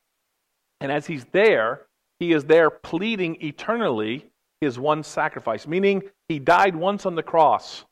And 0.79 0.91
as 0.91 1.07
he's 1.07 1.25
there, 1.25 1.87
he 2.19 2.31
is 2.31 2.45
there 2.45 2.69
pleading 2.69 3.37
eternally 3.41 4.27
his 4.61 4.79
one 4.79 5.03
sacrifice, 5.03 5.67
meaning 5.67 6.03
he 6.29 6.39
died 6.39 6.75
once 6.75 7.05
on 7.05 7.15
the 7.15 7.23
cross. 7.23 7.85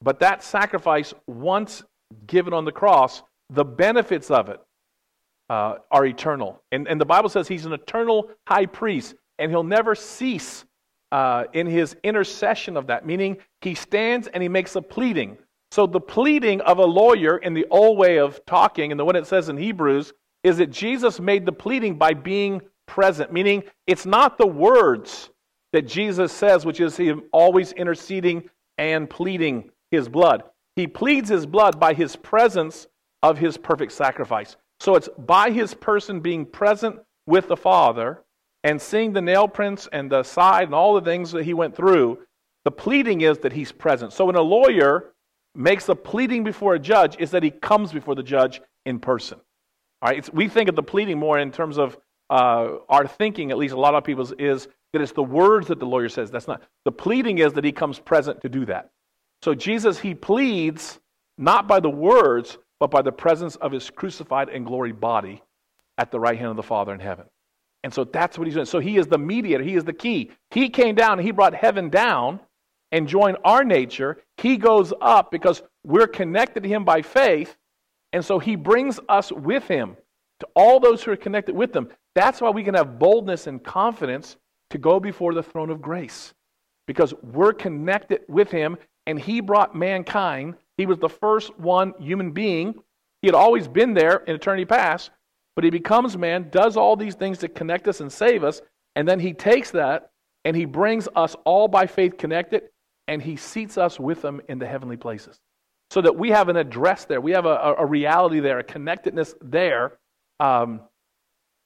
But 0.00 0.20
that 0.20 0.42
sacrifice, 0.42 1.14
once 1.26 1.82
given 2.26 2.52
on 2.52 2.64
the 2.64 2.72
cross, 2.72 3.22
the 3.50 3.64
benefits 3.64 4.30
of 4.30 4.48
it 4.48 4.60
uh, 5.50 5.76
are 5.90 6.06
eternal. 6.06 6.62
And, 6.72 6.88
and 6.88 7.00
the 7.00 7.04
Bible 7.04 7.28
says 7.28 7.48
he's 7.48 7.66
an 7.66 7.72
eternal 7.72 8.30
high 8.46 8.66
priest, 8.66 9.14
and 9.38 9.50
he'll 9.50 9.62
never 9.62 9.94
cease 9.94 10.64
uh, 11.12 11.44
in 11.52 11.66
his 11.66 11.96
intercession 12.02 12.76
of 12.76 12.86
that, 12.88 13.06
meaning 13.06 13.36
he 13.60 13.74
stands 13.74 14.26
and 14.28 14.42
he 14.42 14.48
makes 14.48 14.74
a 14.76 14.82
pleading. 14.82 15.38
So 15.70 15.86
the 15.86 16.00
pleading 16.00 16.60
of 16.62 16.78
a 16.78 16.84
lawyer 16.84 17.38
in 17.38 17.54
the 17.54 17.66
old 17.70 17.98
way 17.98 18.18
of 18.18 18.44
talking, 18.46 18.90
and 18.90 18.98
the 18.98 19.04
one 19.04 19.16
it 19.16 19.26
says 19.26 19.48
in 19.48 19.56
Hebrews, 19.56 20.12
is 20.42 20.58
that 20.58 20.70
Jesus 20.70 21.20
made 21.20 21.46
the 21.46 21.52
pleading 21.52 21.96
by 21.98 22.14
being 22.14 22.60
present, 22.86 23.32
meaning 23.32 23.64
it's 23.86 24.06
not 24.06 24.38
the 24.38 24.46
words 24.46 25.30
that 25.72 25.88
Jesus 25.88 26.32
says, 26.32 26.64
which 26.64 26.80
is 26.80 26.96
him 26.96 27.24
always 27.32 27.72
interceding 27.72 28.48
and 28.78 29.08
pleading 29.08 29.70
his 29.90 30.08
blood. 30.08 30.44
He 30.76 30.86
pleads 30.86 31.28
his 31.28 31.46
blood 31.46 31.80
by 31.80 31.94
his 31.94 32.16
presence 32.16 32.86
of 33.22 33.38
his 33.38 33.56
perfect 33.56 33.92
sacrifice. 33.92 34.56
So 34.84 34.96
it's 34.96 35.08
by 35.16 35.50
his 35.50 35.72
person 35.72 36.20
being 36.20 36.44
present 36.44 37.00
with 37.26 37.48
the 37.48 37.56
Father 37.56 38.22
and 38.64 38.78
seeing 38.78 39.14
the 39.14 39.22
nail 39.22 39.48
prints 39.48 39.88
and 39.90 40.12
the 40.12 40.22
side 40.22 40.64
and 40.64 40.74
all 40.74 40.92
the 40.92 41.00
things 41.00 41.32
that 41.32 41.46
he 41.46 41.54
went 41.54 41.74
through. 41.74 42.18
The 42.66 42.70
pleading 42.70 43.22
is 43.22 43.38
that 43.38 43.54
he's 43.54 43.72
present. 43.72 44.12
So 44.12 44.26
when 44.26 44.36
a 44.36 44.42
lawyer 44.42 45.14
makes 45.54 45.88
a 45.88 45.94
pleading 45.94 46.44
before 46.44 46.74
a 46.74 46.78
judge, 46.78 47.16
is 47.18 47.30
that 47.30 47.42
he 47.42 47.50
comes 47.50 47.94
before 47.94 48.14
the 48.14 48.22
judge 48.22 48.60
in 48.84 48.98
person. 48.98 49.40
All 50.02 50.10
right, 50.10 50.18
it's, 50.18 50.30
we 50.30 50.48
think 50.48 50.68
of 50.68 50.76
the 50.76 50.82
pleading 50.82 51.18
more 51.18 51.38
in 51.38 51.50
terms 51.50 51.78
of 51.78 51.96
uh, 52.28 52.72
our 52.90 53.06
thinking, 53.06 53.52
at 53.52 53.56
least 53.56 53.72
a 53.72 53.80
lot 53.80 53.94
of 53.94 54.04
people's, 54.04 54.32
is 54.32 54.68
that 54.92 55.00
it's 55.00 55.12
the 55.12 55.22
words 55.22 55.68
that 55.68 55.80
the 55.80 55.86
lawyer 55.86 56.10
says. 56.10 56.30
That's 56.30 56.46
not. 56.46 56.62
The 56.84 56.92
pleading 56.92 57.38
is 57.38 57.54
that 57.54 57.64
he 57.64 57.72
comes 57.72 57.98
present 57.98 58.42
to 58.42 58.50
do 58.50 58.66
that. 58.66 58.90
So 59.40 59.54
Jesus, 59.54 59.98
he 59.98 60.14
pleads 60.14 61.00
not 61.38 61.66
by 61.66 61.80
the 61.80 61.88
words, 61.88 62.58
but 62.84 62.90
by 62.90 63.00
the 63.00 63.10
presence 63.10 63.56
of 63.56 63.72
his 63.72 63.88
crucified 63.88 64.50
and 64.50 64.66
gloried 64.66 65.00
body 65.00 65.42
at 65.96 66.10
the 66.10 66.20
right 66.20 66.36
hand 66.36 66.50
of 66.50 66.56
the 66.56 66.62
Father 66.62 66.92
in 66.92 67.00
heaven. 67.00 67.24
And 67.82 67.94
so 67.94 68.04
that's 68.04 68.36
what 68.36 68.46
he's 68.46 68.52
doing. 68.52 68.66
So 68.66 68.78
he 68.78 68.98
is 68.98 69.06
the 69.06 69.16
mediator, 69.16 69.64
he 69.64 69.74
is 69.74 69.84
the 69.84 69.94
key. 69.94 70.32
He 70.50 70.68
came 70.68 70.94
down 70.94 71.18
and 71.18 71.22
he 71.22 71.30
brought 71.30 71.54
heaven 71.54 71.88
down 71.88 72.40
and 72.92 73.08
joined 73.08 73.38
our 73.42 73.64
nature. 73.64 74.22
He 74.36 74.58
goes 74.58 74.92
up 75.00 75.30
because 75.30 75.62
we're 75.82 76.06
connected 76.06 76.62
to 76.62 76.68
him 76.68 76.84
by 76.84 77.00
faith. 77.00 77.56
And 78.12 78.22
so 78.22 78.38
he 78.38 78.54
brings 78.54 79.00
us 79.08 79.32
with 79.32 79.66
him 79.66 79.96
to 80.40 80.48
all 80.54 80.78
those 80.78 81.02
who 81.02 81.12
are 81.12 81.16
connected 81.16 81.54
with 81.54 81.74
him. 81.74 81.88
That's 82.14 82.42
why 82.42 82.50
we 82.50 82.64
can 82.64 82.74
have 82.74 82.98
boldness 82.98 83.46
and 83.46 83.64
confidence 83.64 84.36
to 84.70 84.76
go 84.76 85.00
before 85.00 85.32
the 85.32 85.42
throne 85.42 85.70
of 85.70 85.80
grace 85.80 86.34
because 86.86 87.14
we're 87.22 87.54
connected 87.54 88.20
with 88.28 88.50
him 88.50 88.76
and 89.06 89.18
he 89.18 89.40
brought 89.40 89.74
mankind. 89.74 90.56
He 90.76 90.86
was 90.86 90.98
the 90.98 91.08
first 91.08 91.56
one 91.58 91.94
human 92.00 92.32
being. 92.32 92.74
He 93.22 93.28
had 93.28 93.34
always 93.34 93.68
been 93.68 93.94
there 93.94 94.16
in 94.26 94.34
eternity 94.34 94.64
past, 94.64 95.10
but 95.54 95.64
he 95.64 95.70
becomes 95.70 96.16
man, 96.16 96.48
does 96.50 96.76
all 96.76 96.96
these 96.96 97.14
things 97.14 97.38
to 97.38 97.48
connect 97.48 97.88
us 97.88 98.00
and 98.00 98.12
save 98.12 98.44
us, 98.44 98.60
and 98.96 99.08
then 99.08 99.20
he 99.20 99.32
takes 99.32 99.70
that 99.70 100.10
and 100.44 100.56
he 100.56 100.64
brings 100.64 101.08
us 101.16 101.34
all 101.44 101.68
by 101.68 101.86
faith 101.86 102.18
connected 102.18 102.64
and 103.08 103.22
he 103.22 103.36
seats 103.36 103.78
us 103.78 103.98
with 103.98 104.24
him 104.24 104.40
in 104.48 104.58
the 104.58 104.66
heavenly 104.66 104.96
places. 104.96 105.40
So 105.90 106.00
that 106.00 106.16
we 106.16 106.30
have 106.30 106.48
an 106.48 106.56
address 106.56 107.04
there, 107.04 107.20
we 107.20 107.32
have 107.32 107.46
a, 107.46 107.74
a 107.78 107.86
reality 107.86 108.40
there, 108.40 108.58
a 108.58 108.64
connectedness 108.64 109.34
there, 109.40 109.98
um, 110.40 110.80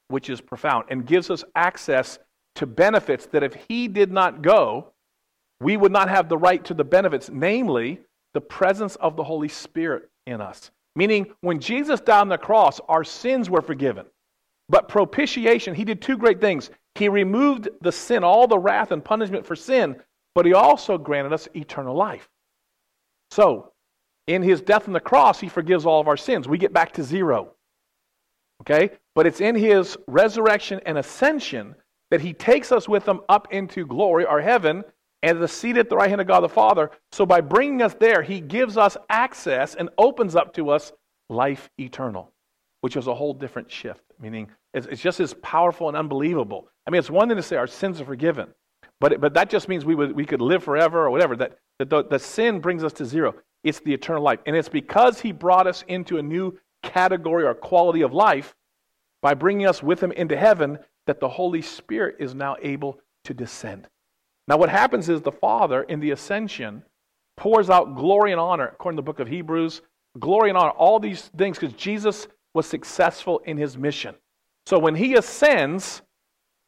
which 0.09 0.29
is 0.29 0.41
profound 0.41 0.87
and 0.91 1.07
gives 1.07 1.31
us 1.31 1.45
access 1.55 2.19
to 2.57 2.67
benefits 2.67 3.27
that 3.27 3.43
if 3.43 3.55
he 3.69 3.89
did 3.89 4.11
not 4.11 4.43
go, 4.43 4.93
we 5.61 5.77
would 5.77 5.93
not 5.93 6.09
have 6.09 6.29
the 6.29 6.39
right 6.39 6.65
to 6.65 6.75
the 6.75 6.85
benefits, 6.85 7.31
namely 7.31 8.01
the 8.35 8.41
presence 8.41 8.97
of 8.97 9.17
the 9.17 9.25
Holy 9.25 9.49
Spirit 9.49 10.11
in 10.27 10.41
us. 10.41 10.71
Meaning, 10.97 11.33
when 11.41 11.61
Jesus 11.61 12.01
died 12.01 12.23
on 12.23 12.29
the 12.29 12.39
cross, 12.39 12.81
our 12.89 13.05
sins 13.05 13.49
were 13.49 13.63
forgiven. 13.63 14.07
But 14.69 14.89
propitiation, 14.89 15.75
he 15.75 15.85
did 15.85 16.03
two 16.03 16.19
great 16.19 16.41
things. 16.41 16.71
He 16.95 17.09
removed 17.09 17.69
the 17.81 17.93
sin, 17.93 18.25
all 18.25 18.47
the 18.47 18.59
wrath 18.59 18.91
and 18.91 19.05
punishment 19.05 19.47
for 19.47 19.57
sin, 19.57 19.97
but 20.35 20.45
he 20.45 20.53
also 20.53 20.99
granted 20.99 21.33
us 21.33 21.49
eternal 21.55 21.97
life. 21.97 22.29
So, 23.31 23.73
in 24.27 24.43
his 24.43 24.61
death 24.61 24.87
on 24.87 24.93
the 24.93 25.01
cross, 25.01 25.41
he 25.41 25.49
forgives 25.49 25.87
all 25.87 26.01
of 26.01 26.09
our 26.09 26.17
sins. 26.17 26.49
We 26.49 26.59
get 26.59 26.73
back 26.73 26.93
to 26.95 27.03
zero. 27.03 27.55
Okay? 28.63 28.91
But 29.15 29.27
it's 29.27 29.41
in 29.41 29.55
his 29.55 29.97
resurrection 30.07 30.81
and 30.85 30.99
ascension 30.99 31.75
that 32.11 32.21
he 32.21 32.33
takes 32.33 32.73
us 32.73 32.89
with 32.89 33.07
him 33.07 33.21
up 33.29 33.49
into 33.53 33.87
glory, 33.87 34.27
our 34.27 34.41
heaven, 34.41 34.85
and 35.23 35.43
the 35.43 35.49
seat 35.49 35.77
at 35.77 35.89
the 35.89 35.97
right 35.97 36.09
hand 36.09 36.21
of 36.21 36.27
God 36.27 36.41
the 36.41 36.49
Father. 36.49 36.91
So 37.13 37.27
by 37.27 37.41
bringing 37.41 37.83
us 37.83 37.95
there, 37.95 38.23
he 38.23 38.41
gives 38.41 38.77
us 38.77 38.97
access 39.09 39.75
and 39.75 39.89
opens 39.99 40.37
up 40.37 40.55
to 40.55 40.71
us 40.71 40.93
life 41.29 41.69
eternal, 41.79 42.33
which 42.81 42.97
is 42.97 43.07
a 43.07 43.15
whole 43.15 43.35
different 43.35 43.71
shift, 43.71 44.03
meaning 44.21 44.49
it's, 44.75 44.87
it's 44.87 45.03
just 45.03 45.21
as 45.21 45.35
powerful 45.35 45.89
and 45.89 45.97
unbelievable. 45.97 46.69
I 46.87 46.91
mean, 46.91 46.99
it's 46.99 47.11
one 47.11 47.29
thing 47.29 47.37
to 47.37 47.43
say 47.43 47.57
our 47.57 47.67
sins 47.67 48.01
are 48.01 48.05
forgiven, 48.05 48.49
but, 49.01 49.13
it, 49.13 49.21
but 49.21 49.35
that 49.35 49.51
just 49.51 49.69
means 49.69 49.85
we, 49.85 49.95
would, 49.95 50.13
we 50.13 50.25
could 50.25 50.41
live 50.41 50.63
forever 50.63 51.05
or 51.05 51.11
whatever. 51.11 51.37
That, 51.37 51.59
that 51.79 51.91
the, 51.91 52.05
the 52.05 52.19
sin 52.19 52.61
brings 52.61 52.85
us 52.85 52.93
to 52.95 53.05
zero. 53.05 53.35
It's 53.65 53.81
the 53.81 53.93
eternal 53.93 54.23
life. 54.23 54.41
And 54.47 54.57
it's 54.57 54.69
because 54.69 55.21
he 55.21 55.33
brought 55.33 55.67
us 55.67 55.85
into 55.89 56.19
a 56.19 56.23
new 56.23 56.59
category 56.83 57.45
or 57.45 57.55
quality 57.55 58.03
of 58.03 58.13
life 58.13 58.55
by 59.21 59.35
bringing 59.35 59.67
us 59.67 59.83
with 59.83 60.03
him 60.03 60.13
into 60.13 60.37
heaven 60.37 60.79
that 61.07 61.21
the 61.21 61.29
Holy 61.29 61.63
Spirit 61.63 62.17
is 62.21 62.35
now 62.35 62.57
able 62.63 63.01
to 63.25 63.35
descend. 63.35 63.89
Now, 64.49 64.57
what 64.57 64.71
happens 64.71 65.09
is 65.09 65.21
the 65.21 65.31
Father 65.31 65.83
in 65.83 66.01
the 66.01 66.11
ascension 66.11 66.83
pours 67.37 67.69
out 67.71 67.95
glory 67.95 68.33
and 68.33 68.41
honor, 68.41 68.69
according 68.69 68.97
to 68.97 69.03
the 69.03 69.05
book 69.05 69.21
of 69.21 69.29
Hebrews, 69.29 69.83
glory 70.19 70.49
and 70.49 70.59
honor, 70.59 70.71
all 70.71 70.99
these 70.99 71.31
things, 71.37 71.59
because 71.59 71.77
Jesus 71.77 72.27
was 72.55 72.67
successful 72.67 73.41
in 73.45 73.59
his 73.59 73.77
mission. 73.77 74.15
So 74.67 74.79
when 74.79 74.95
he 74.95 75.15
ascends, 75.15 76.03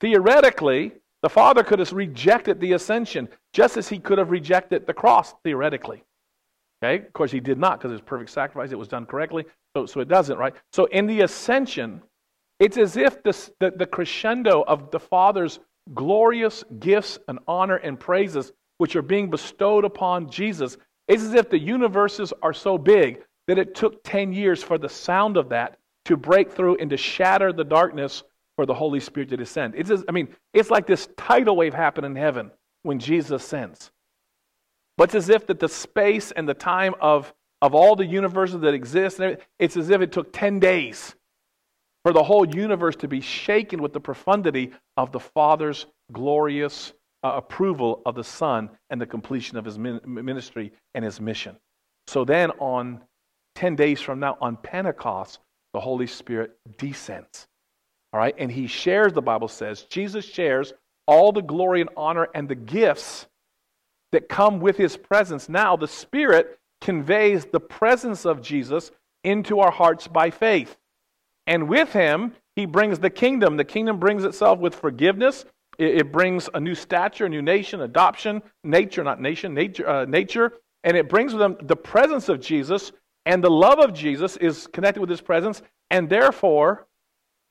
theoretically, 0.01 0.93
The 1.23 1.29
Father 1.29 1.63
could 1.63 1.79
have 1.79 1.93
rejected 1.93 2.61
the 2.61 2.73
ascension, 2.73 3.29
just 3.53 3.77
as 3.77 3.89
he 3.89 3.99
could 3.99 4.19
have 4.19 4.31
rejected 4.31 4.87
the 4.87 4.95
cross, 4.95 5.35
theoretically. 5.45 6.03
Okay? 6.83 7.05
Of 7.05 7.13
course, 7.13 7.31
he 7.31 7.41
did 7.41 7.59
not 7.59 7.79
because 7.79 7.91
it 7.91 7.95
was 7.95 8.01
perfect 8.01 8.31
sacrifice. 8.31 8.73
It 8.73 8.79
was 8.79 8.89
done 8.89 9.05
correctly. 9.05 9.45
So, 9.77 9.87
so 9.87 10.01
it 10.01 10.09
doesn't, 10.09 10.39
right? 10.39 10.55
So 10.73 10.87
in 10.87 11.07
the 11.07 11.21
ascension, 11.21 12.03
it's 12.59 12.79
as 12.79 12.97
if 12.97 13.23
this, 13.23 13.51
the, 13.61 13.71
the 13.71 13.87
crescendo 13.87 14.65
of 14.67 14.91
the 14.91 15.01
Father's 15.01 15.61
glorious 15.95 16.65
gifts 16.79 17.19
and 17.29 17.39
honor 17.47 17.77
and 17.77 17.99
praises, 17.99 18.53
which 18.79 18.97
are 18.97 19.03
being 19.03 19.31
bestowed 19.31 19.85
upon 19.85 20.31
Jesus, 20.31 20.77
it's 21.09 21.23
as 21.23 21.35
if 21.35 21.51
the 21.51 21.59
universes 21.59 22.33
are 22.43 22.53
so 22.53 22.79
big 22.79 23.23
that 23.47 23.59
it 23.59 23.75
took 23.75 24.03
10 24.05 24.33
years 24.33 24.63
for 24.63 24.79
the 24.79 24.89
sound 24.89 25.37
of 25.37 25.49
that 25.49 25.79
to 26.05 26.17
break 26.17 26.53
through 26.53 26.77
and 26.77 26.91
to 26.91 26.97
shatter 26.97 27.53
the 27.53 27.65
darkness 27.65 28.23
for 28.57 28.67
the 28.67 28.75
Holy 28.75 29.01
Spirit 29.01 29.29
to 29.31 29.37
descend. 29.37 29.75
It's 29.77 29.89
just, 29.89 30.05
I 30.09 30.13
mean, 30.13 30.29
it's 30.53 30.71
like 30.71 30.87
this 30.87 31.09
tidal 31.17 31.57
wave 31.57 31.75
happened 31.75 32.07
in 32.07 32.17
heaven 32.17 32.51
when 32.83 32.99
Jesus 32.99 33.45
sends. 33.45 33.91
But 34.97 35.05
it's 35.05 35.15
as 35.15 35.29
if 35.29 35.47
that 35.47 35.61
the 35.61 35.69
space 35.69 36.31
and 36.31 36.49
the 36.49 36.55
time 36.55 36.95
of, 37.01 37.33
of 37.63 37.75
all 37.75 37.97
the 37.97 38.07
universes 38.07 38.61
that 38.61 38.75
exist, 38.75 39.21
it's 39.59 39.77
as 39.77 39.91
if 39.91 40.01
it 40.01 40.13
took 40.13 40.33
10 40.33 40.61
days 40.61 41.15
for 42.03 42.13
the 42.13 42.23
whole 42.23 42.47
universe 42.47 42.97
to 42.97 43.09
be 43.09 43.21
shaken 43.21 43.83
with 43.83 43.93
the 43.93 44.01
profundity 44.01 44.73
of 44.97 45.13
the 45.13 45.21
Father's 45.21 45.87
glorious 46.13 46.93
uh, 47.23 47.33
approval 47.35 48.03
of 48.07 48.15
the 48.15 48.25
Son 48.25 48.71
and 48.89 49.01
the 49.01 49.07
completion 49.07 49.59
of 49.59 49.65
his 49.65 49.79
ministry 49.79 50.73
and 50.95 51.05
his 51.05 51.21
mission. 51.21 51.57
So 52.07 52.25
then, 52.25 52.51
on 52.53 53.03
10 53.57 53.77
days 53.77 54.01
from 54.01 54.21
now, 54.21 54.39
on 54.41 54.57
Pentecost, 54.57 55.41
the 55.75 55.81
Holy 55.81 56.07
Spirit 56.07 56.53
descends. 56.79 57.47
All 58.13 58.21
right, 58.21 58.35
and 58.39 58.51
he 58.51 58.67
shares, 58.67 59.13
the 59.13 59.23
Bible 59.23 59.49
says, 59.49 59.83
Jesus 59.83 60.25
shares 60.25 60.73
all 61.07 61.33
the 61.33 61.43
glory 61.43 61.81
and 61.81 61.91
honor 61.97 62.29
and 62.35 62.49
the 62.49 62.55
gifts 62.55 63.27
that 64.13 64.29
come 64.29 64.59
with 64.61 64.77
his 64.77 64.97
presence. 64.97 65.49
Now, 65.49 65.77
the 65.77 65.87
Spirit 65.87 66.59
conveys 66.81 67.45
the 67.45 67.61
presence 67.61 68.25
of 68.25 68.43
Jesus 68.43 68.91
into 69.23 69.61
our 69.61 69.71
hearts 69.71 70.09
by 70.09 70.31
faith. 70.31 70.77
And 71.47 71.69
with 71.69 71.93
him, 71.93 72.35
he 72.57 72.67
brings 72.67 72.99
the 72.99 73.11
kingdom. 73.11 73.57
The 73.57 73.65
kingdom 73.65 73.99
brings 73.99 74.25
itself 74.25 74.59
with 74.59 74.75
forgiveness. 74.75 75.45
It, 75.79 75.97
it 75.97 76.13
brings 76.13 76.49
a 76.53 76.61
new 76.61 76.75
stature, 76.75 77.27
a 77.27 77.29
new 77.29 77.43
nation, 77.43 77.81
adoption, 77.81 78.43
nature, 78.65 79.03
not 79.03 79.21
nation, 79.21 79.55
nature, 79.55 79.89
uh, 79.89 80.05
nature. 80.05 80.53
And 80.85 80.97
it 80.97 81.09
brings 81.09 81.33
with 81.33 81.41
them 81.41 81.57
the 81.63 81.77
presence 81.77 82.29
of 82.29 82.41
Jesus, 82.41 82.93
and 83.27 83.45
the 83.45 83.51
love 83.51 83.79
of 83.79 83.93
Jesus 83.93 84.37
is 84.39 84.67
connected 84.69 85.01
with 85.01 85.11
his 85.11 85.21
presence. 85.21 85.63
And 85.91 86.09
therefore, 86.09 86.87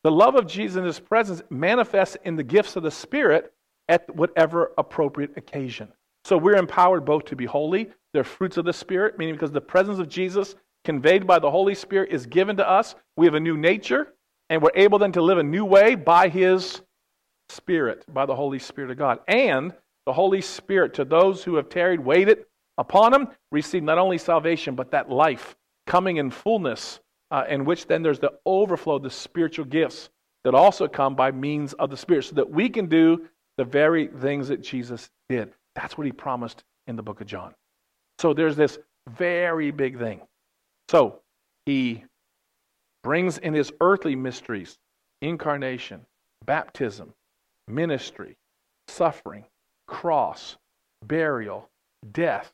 the 0.03 0.11
love 0.11 0.35
of 0.35 0.47
Jesus 0.47 0.77
and 0.77 0.85
his 0.85 0.99
presence 0.99 1.41
manifests 1.49 2.17
in 2.23 2.35
the 2.35 2.43
gifts 2.43 2.75
of 2.75 2.83
the 2.83 2.91
Spirit 2.91 3.53
at 3.87 4.15
whatever 4.15 4.71
appropriate 4.77 5.31
occasion. 5.35 5.89
So 6.25 6.37
we're 6.37 6.55
empowered 6.55 7.05
both 7.05 7.25
to 7.25 7.35
be 7.35 7.45
holy, 7.45 7.89
they're 8.13 8.23
fruits 8.23 8.57
of 8.57 8.65
the 8.65 8.73
Spirit, 8.73 9.17
meaning 9.17 9.35
because 9.35 9.51
the 9.51 9.61
presence 9.61 9.99
of 9.99 10.09
Jesus 10.09 10.55
conveyed 10.85 11.27
by 11.27 11.39
the 11.39 11.51
Holy 11.51 11.75
Spirit 11.75 12.11
is 12.11 12.25
given 12.25 12.57
to 12.57 12.69
us, 12.69 12.95
we 13.17 13.25
have 13.25 13.35
a 13.35 13.39
new 13.39 13.57
nature, 13.57 14.13
and 14.49 14.61
we're 14.61 14.71
able 14.75 14.99
then 14.99 15.11
to 15.13 15.21
live 15.21 15.37
a 15.37 15.43
new 15.43 15.65
way 15.65 15.95
by 15.95 16.29
his 16.29 16.81
Spirit, 17.49 18.05
by 18.13 18.25
the 18.25 18.35
Holy 18.35 18.59
Spirit 18.59 18.91
of 18.91 18.97
God. 18.97 19.19
And 19.27 19.73
the 20.05 20.13
Holy 20.13 20.41
Spirit, 20.41 20.93
to 20.95 21.05
those 21.05 21.43
who 21.43 21.55
have 21.55 21.69
tarried, 21.69 21.99
waited 21.99 22.45
upon 22.77 23.13
him, 23.13 23.27
receive 23.51 23.83
not 23.83 23.97
only 23.97 24.17
salvation, 24.17 24.75
but 24.75 24.91
that 24.91 25.09
life 25.09 25.55
coming 25.87 26.17
in 26.17 26.29
fullness 26.29 26.99
uh, 27.31 27.43
in 27.49 27.65
which 27.65 27.87
then 27.87 28.01
there's 28.01 28.19
the 28.19 28.33
overflow 28.45 28.95
of 28.95 29.03
the 29.03 29.09
spiritual 29.09 29.65
gifts 29.65 30.09
that 30.43 30.55
also 30.55 30.87
come 30.87 31.15
by 31.15 31.31
means 31.31 31.73
of 31.73 31.89
the 31.89 31.97
Spirit, 31.97 32.25
so 32.25 32.35
that 32.35 32.49
we 32.49 32.69
can 32.69 32.87
do 32.87 33.27
the 33.57 33.65
very 33.65 34.07
things 34.07 34.47
that 34.47 34.61
Jesus 34.61 35.09
did. 35.27 35.51
That's 35.75 35.97
what 35.97 36.05
he 36.07 36.13
promised 36.13 36.63
in 36.87 36.95
the 36.95 37.03
book 37.03 37.21
of 37.21 37.27
John. 37.27 37.53
So 38.19 38.33
there's 38.33 38.55
this 38.55 38.79
very 39.07 39.71
big 39.71 39.99
thing. 39.99 40.21
So 40.89 41.19
he 41.67 42.03
brings 43.03 43.37
in 43.37 43.53
his 43.53 43.71
earthly 43.79 44.15
mysteries 44.15 44.79
incarnation, 45.21 46.07
baptism, 46.45 47.13
ministry, 47.67 48.37
suffering, 48.87 49.45
cross, 49.87 50.57
burial, 51.05 51.69
death, 52.11 52.51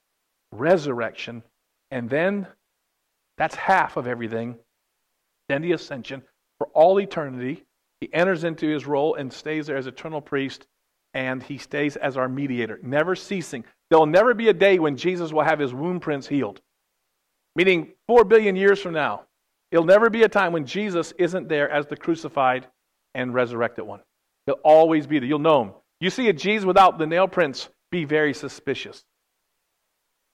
resurrection, 0.52 1.44
and 1.92 2.10
then 2.10 2.46
that's 3.38 3.56
half 3.56 3.96
of 3.96 4.06
everything 4.06 4.58
then 5.48 5.62
the 5.62 5.72
ascension 5.72 6.22
for 6.58 6.68
all 6.74 7.00
eternity. 7.00 7.64
He 8.02 8.14
enters 8.14 8.44
into 8.44 8.68
his 8.68 8.86
role 8.86 9.16
and 9.16 9.32
stays 9.32 9.68
there 9.68 9.78
as 9.78 9.88
eternal 9.88 10.22
priest, 10.22 10.68
and 11.14 11.42
he 11.42 11.58
stays 11.58 11.96
as 11.96 12.18
our 12.18 12.28
mediator, 12.28 12.80
never 12.84 13.16
ceasing. 13.16 13.64
There'll 13.90 14.06
never 14.06 14.34
be 14.34 14.50
a 14.50 14.54
day 14.54 14.80
when 14.80 14.98
Jesus 14.98 15.32
will 15.32 15.44
have 15.44 15.60
his 15.60 15.74
wound 15.74 16.02
prints 16.02 16.28
healed. 16.28 16.62
Meaning, 17.56 17.94
four 18.08 18.24
billion 18.24 18.56
years 18.56 18.82
from 18.82 18.94
now, 18.94 19.24
it'll 19.72 19.86
never 19.86 20.10
be 20.10 20.24
a 20.24 20.30
time 20.30 20.52
when 20.52 20.66
Jesus 20.66 21.14
isn't 21.18 21.48
there 21.48 21.70
as 21.70 21.88
the 21.88 21.96
crucified 21.96 22.68
and 23.14 23.34
resurrected 23.34 23.86
one. 23.86 24.02
He'll 24.46 24.60
always 24.64 25.08
be 25.08 25.20
there. 25.20 25.28
You'll 25.28 25.40
know 25.40 25.64
him. 25.64 25.72
You 26.00 26.10
see 26.10 26.28
a 26.30 26.34
Jesus 26.34 26.66
without 26.66 26.98
the 26.98 27.08
nail 27.08 27.28
prints, 27.28 27.70
be 27.92 28.04
very 28.04 28.34
suspicious. 28.34 29.04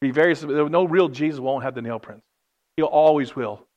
Be 0.01 0.09
very 0.09 0.35
no 0.41 0.83
real 0.83 1.07
Jesus 1.07 1.39
won't 1.39 1.63
have 1.63 1.75
the 1.75 1.81
nail 1.81 1.99
prints. 1.99 2.25
He'll 2.75 2.87
always 2.87 3.35
will. 3.35 3.67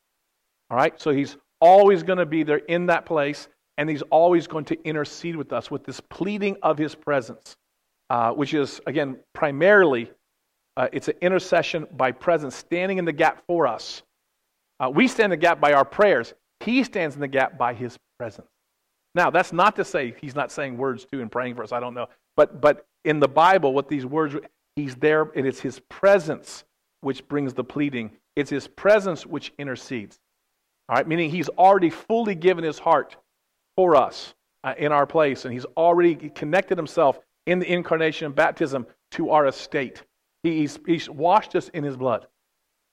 All 0.70 0.76
right? 0.76 0.98
So 1.00 1.10
he's 1.10 1.36
always 1.60 2.02
going 2.02 2.18
to 2.18 2.26
be 2.26 2.42
there 2.42 2.58
in 2.58 2.86
that 2.86 3.04
place, 3.04 3.48
and 3.76 3.88
he's 3.90 4.02
always 4.02 4.46
going 4.46 4.64
to 4.66 4.82
intercede 4.84 5.36
with 5.36 5.52
us 5.52 5.70
with 5.70 5.84
this 5.84 6.00
pleading 6.00 6.56
of 6.62 6.78
his 6.78 6.94
presence, 6.94 7.56
uh, 8.08 8.32
which 8.32 8.54
is, 8.54 8.80
again, 8.86 9.18
primarily 9.34 10.10
uh, 10.76 10.88
it's 10.92 11.08
an 11.08 11.14
intercession 11.20 11.86
by 11.96 12.12
presence, 12.12 12.54
standing 12.54 12.98
in 12.98 13.04
the 13.04 13.12
gap 13.12 13.42
for 13.46 13.66
us. 13.66 14.02
Uh, 14.80 14.90
we 14.90 15.06
stand 15.06 15.32
in 15.32 15.38
the 15.38 15.42
gap 15.42 15.60
by 15.60 15.72
our 15.72 15.84
prayers. 15.84 16.34
He 16.60 16.82
stands 16.82 17.14
in 17.14 17.20
the 17.20 17.28
gap 17.28 17.56
by 17.56 17.74
his 17.74 17.98
presence. 18.18 18.48
Now, 19.14 19.30
that's 19.30 19.52
not 19.52 19.76
to 19.76 19.84
say 19.84 20.14
he's 20.20 20.34
not 20.34 20.50
saying 20.50 20.76
words 20.76 21.04
too 21.04 21.20
and 21.20 21.30
praying 21.30 21.54
for 21.54 21.62
us. 21.62 21.72
I 21.72 21.78
don't 21.78 21.94
know. 21.94 22.08
But, 22.36 22.60
but 22.60 22.86
in 23.04 23.20
the 23.20 23.28
Bible, 23.28 23.72
what 23.72 23.88
these 23.88 24.04
words, 24.04 24.34
he's 24.74 24.96
there, 24.96 25.30
and 25.36 25.46
it's 25.46 25.60
his 25.60 25.78
presence 25.88 26.64
which 27.02 27.26
brings 27.28 27.54
the 27.54 27.62
pleading. 27.62 28.10
It's 28.34 28.50
his 28.50 28.66
presence 28.66 29.24
which 29.24 29.52
intercedes. 29.58 30.18
All 30.88 30.96
right, 30.96 31.06
meaning 31.06 31.30
he's 31.30 31.48
already 31.50 31.90
fully 31.90 32.34
given 32.34 32.64
his 32.64 32.78
heart 32.78 33.16
for 33.76 33.94
us 33.94 34.34
uh, 34.64 34.74
in 34.76 34.90
our 34.90 35.06
place, 35.06 35.44
and 35.44 35.54
he's 35.54 35.64
already 35.76 36.14
connected 36.30 36.76
himself 36.76 37.20
in 37.46 37.58
the 37.58 37.72
incarnation 37.72 38.26
and 38.26 38.34
baptism 38.34 38.86
to 39.12 39.30
our 39.30 39.46
estate. 39.46 40.02
He's, 40.44 40.78
he's 40.86 41.08
washed 41.08 41.56
us 41.56 41.70
in 41.70 41.82
his 41.82 41.96
blood. 41.96 42.26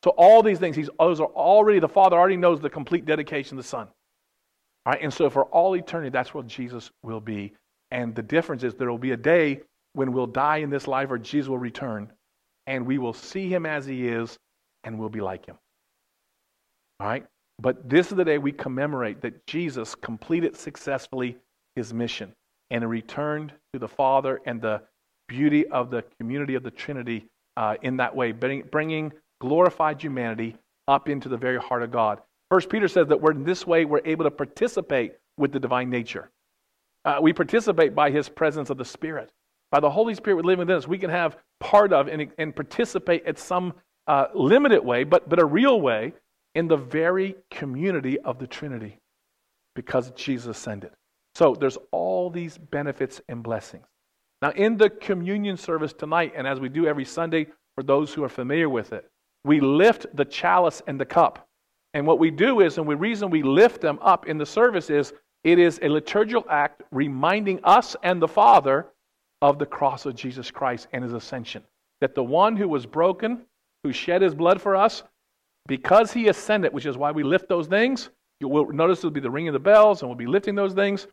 So 0.03 0.11
all 0.11 0.41
these 0.41 0.57
things, 0.57 0.75
he's, 0.75 0.89
those 0.97 1.19
are 1.19 1.27
already, 1.27 1.79
the 1.79 1.87
Father 1.87 2.17
already 2.17 2.37
knows 2.37 2.61
the 2.61 2.69
complete 2.69 3.05
dedication 3.05 3.57
of 3.57 3.63
the 3.63 3.69
Son. 3.69 3.87
All 4.85 4.93
right, 4.93 5.01
and 5.03 5.13
so 5.13 5.29
for 5.29 5.45
all 5.45 5.75
eternity, 5.75 6.09
that's 6.09 6.33
what 6.33 6.47
Jesus 6.47 6.89
will 7.03 7.19
be. 7.19 7.53
And 7.91 8.15
the 8.15 8.23
difference 8.23 8.63
is 8.63 8.73
there 8.73 8.89
will 8.89 8.97
be 8.97 9.11
a 9.11 9.17
day 9.17 9.59
when 9.93 10.13
we'll 10.13 10.25
die 10.25 10.57
in 10.57 10.69
this 10.69 10.87
life 10.87 11.11
or 11.11 11.19
Jesus 11.19 11.49
will 11.49 11.59
return, 11.59 12.11
and 12.65 12.87
we 12.87 12.97
will 12.97 13.13
see 13.13 13.49
him 13.49 13.65
as 13.65 13.85
he 13.85 14.07
is, 14.07 14.39
and 14.85 14.97
we'll 14.97 15.09
be 15.09 15.21
like 15.21 15.45
him. 15.45 15.57
All 17.01 17.07
right? 17.07 17.25
But 17.59 17.87
this 17.87 18.09
is 18.09 18.15
the 18.15 18.25
day 18.25 18.37
we 18.37 18.53
commemorate 18.53 19.21
that 19.21 19.45
Jesus 19.45 19.93
completed 19.93 20.55
successfully 20.55 21.35
his 21.75 21.93
mission 21.93 22.33
and 22.71 22.89
returned 22.89 23.53
to 23.73 23.79
the 23.79 23.89
Father 23.89 24.41
and 24.45 24.61
the 24.61 24.81
beauty 25.27 25.67
of 25.67 25.91
the 25.91 26.03
community 26.17 26.55
of 26.55 26.63
the 26.63 26.71
Trinity 26.71 27.27
uh, 27.57 27.75
in 27.81 27.97
that 27.97 28.15
way, 28.15 28.31
bringing 28.31 29.11
glorified 29.39 30.01
humanity 30.01 30.55
up 30.87 31.09
into 31.09 31.29
the 31.29 31.37
very 31.37 31.57
heart 31.57 31.83
of 31.83 31.91
God. 31.91 32.19
First 32.49 32.69
Peter 32.69 32.87
says 32.87 33.07
that 33.07 33.21
we're 33.21 33.31
in 33.31 33.43
this 33.43 33.65
way 33.65 33.85
we're 33.85 34.01
able 34.05 34.25
to 34.25 34.31
participate 34.31 35.13
with 35.37 35.51
the 35.51 35.59
divine 35.59 35.89
nature. 35.89 36.29
Uh, 37.05 37.17
we 37.21 37.33
participate 37.33 37.95
by 37.95 38.11
his 38.11 38.29
presence 38.29 38.69
of 38.69 38.77
the 38.77 38.85
Spirit. 38.85 39.31
By 39.71 39.79
the 39.79 39.89
Holy 39.89 40.13
Spirit 40.13 40.45
living 40.45 40.59
within 40.59 40.75
us, 40.75 40.87
we 40.87 40.97
can 40.97 41.09
have 41.09 41.37
part 41.59 41.93
of 41.93 42.07
and, 42.07 42.29
and 42.37 42.55
participate 42.55 43.25
at 43.25 43.39
some 43.39 43.73
uh, 44.07 44.25
limited 44.35 44.83
way, 44.83 45.03
but, 45.03 45.29
but 45.29 45.39
a 45.39 45.45
real 45.45 45.79
way 45.79 46.13
in 46.55 46.67
the 46.67 46.77
very 46.77 47.35
community 47.49 48.19
of 48.19 48.37
the 48.37 48.47
Trinity 48.47 48.99
because 49.75 50.11
Jesus 50.11 50.57
ascended. 50.57 50.91
So 51.35 51.55
there's 51.55 51.77
all 51.91 52.29
these 52.29 52.57
benefits 52.57 53.21
and 53.29 53.41
blessings. 53.41 53.85
Now, 54.41 54.51
in 54.51 54.77
the 54.77 54.89
communion 54.89 55.55
service 55.57 55.93
tonight, 55.93 56.33
and 56.35 56.47
as 56.47 56.59
we 56.59 56.69
do 56.69 56.87
every 56.87 57.05
Sunday 57.05 57.47
for 57.75 57.83
those 57.83 58.13
who 58.13 58.23
are 58.23 58.29
familiar 58.29 58.69
with 58.69 58.91
it, 58.91 59.07
we 59.45 59.59
lift 59.59 60.05
the 60.15 60.25
chalice 60.25 60.81
and 60.87 60.99
the 60.99 61.05
cup. 61.05 61.47
And 61.93 62.07
what 62.07 62.19
we 62.19 62.31
do 62.31 62.61
is, 62.61 62.77
and 62.77 62.89
the 62.89 62.95
reason 62.95 63.29
we 63.29 63.43
lift 63.43 63.81
them 63.81 63.99
up 64.01 64.27
in 64.27 64.37
the 64.37 64.45
service 64.45 64.89
is 64.89 65.13
it 65.43 65.59
is 65.59 65.79
a 65.81 65.89
liturgical 65.89 66.45
act 66.49 66.83
reminding 66.91 67.59
us 67.63 67.95
and 68.03 68.21
the 68.21 68.27
Father 68.27 68.87
of 69.41 69.59
the 69.59 69.65
cross 69.65 70.05
of 70.05 70.15
Jesus 70.15 70.51
Christ 70.51 70.87
and 70.93 71.03
his 71.03 71.13
ascension. 71.13 71.63
That 71.99 72.15
the 72.15 72.23
one 72.23 72.55
who 72.55 72.67
was 72.67 72.85
broken, 72.85 73.41
who 73.83 73.91
shed 73.91 74.21
his 74.21 74.35
blood 74.35 74.61
for 74.61 74.75
us, 74.75 75.03
because 75.67 76.13
he 76.13 76.27
ascended, 76.27 76.73
which 76.73 76.85
is 76.85 76.97
why 76.97 77.11
we 77.11 77.23
lift 77.23 77.49
those 77.49 77.67
things, 77.67 78.09
you 78.39 78.47
will 78.47 78.71
notice 78.71 78.99
it'll 78.99 79.11
be 79.11 79.19
the 79.19 79.29
ringing 79.29 79.49
of 79.49 79.53
the 79.53 79.59
bells, 79.59 80.01
and 80.01 80.09
we'll 80.09 80.17
be 80.17 80.25
lifting 80.25 80.55
those 80.55 80.73
things. 80.73 81.07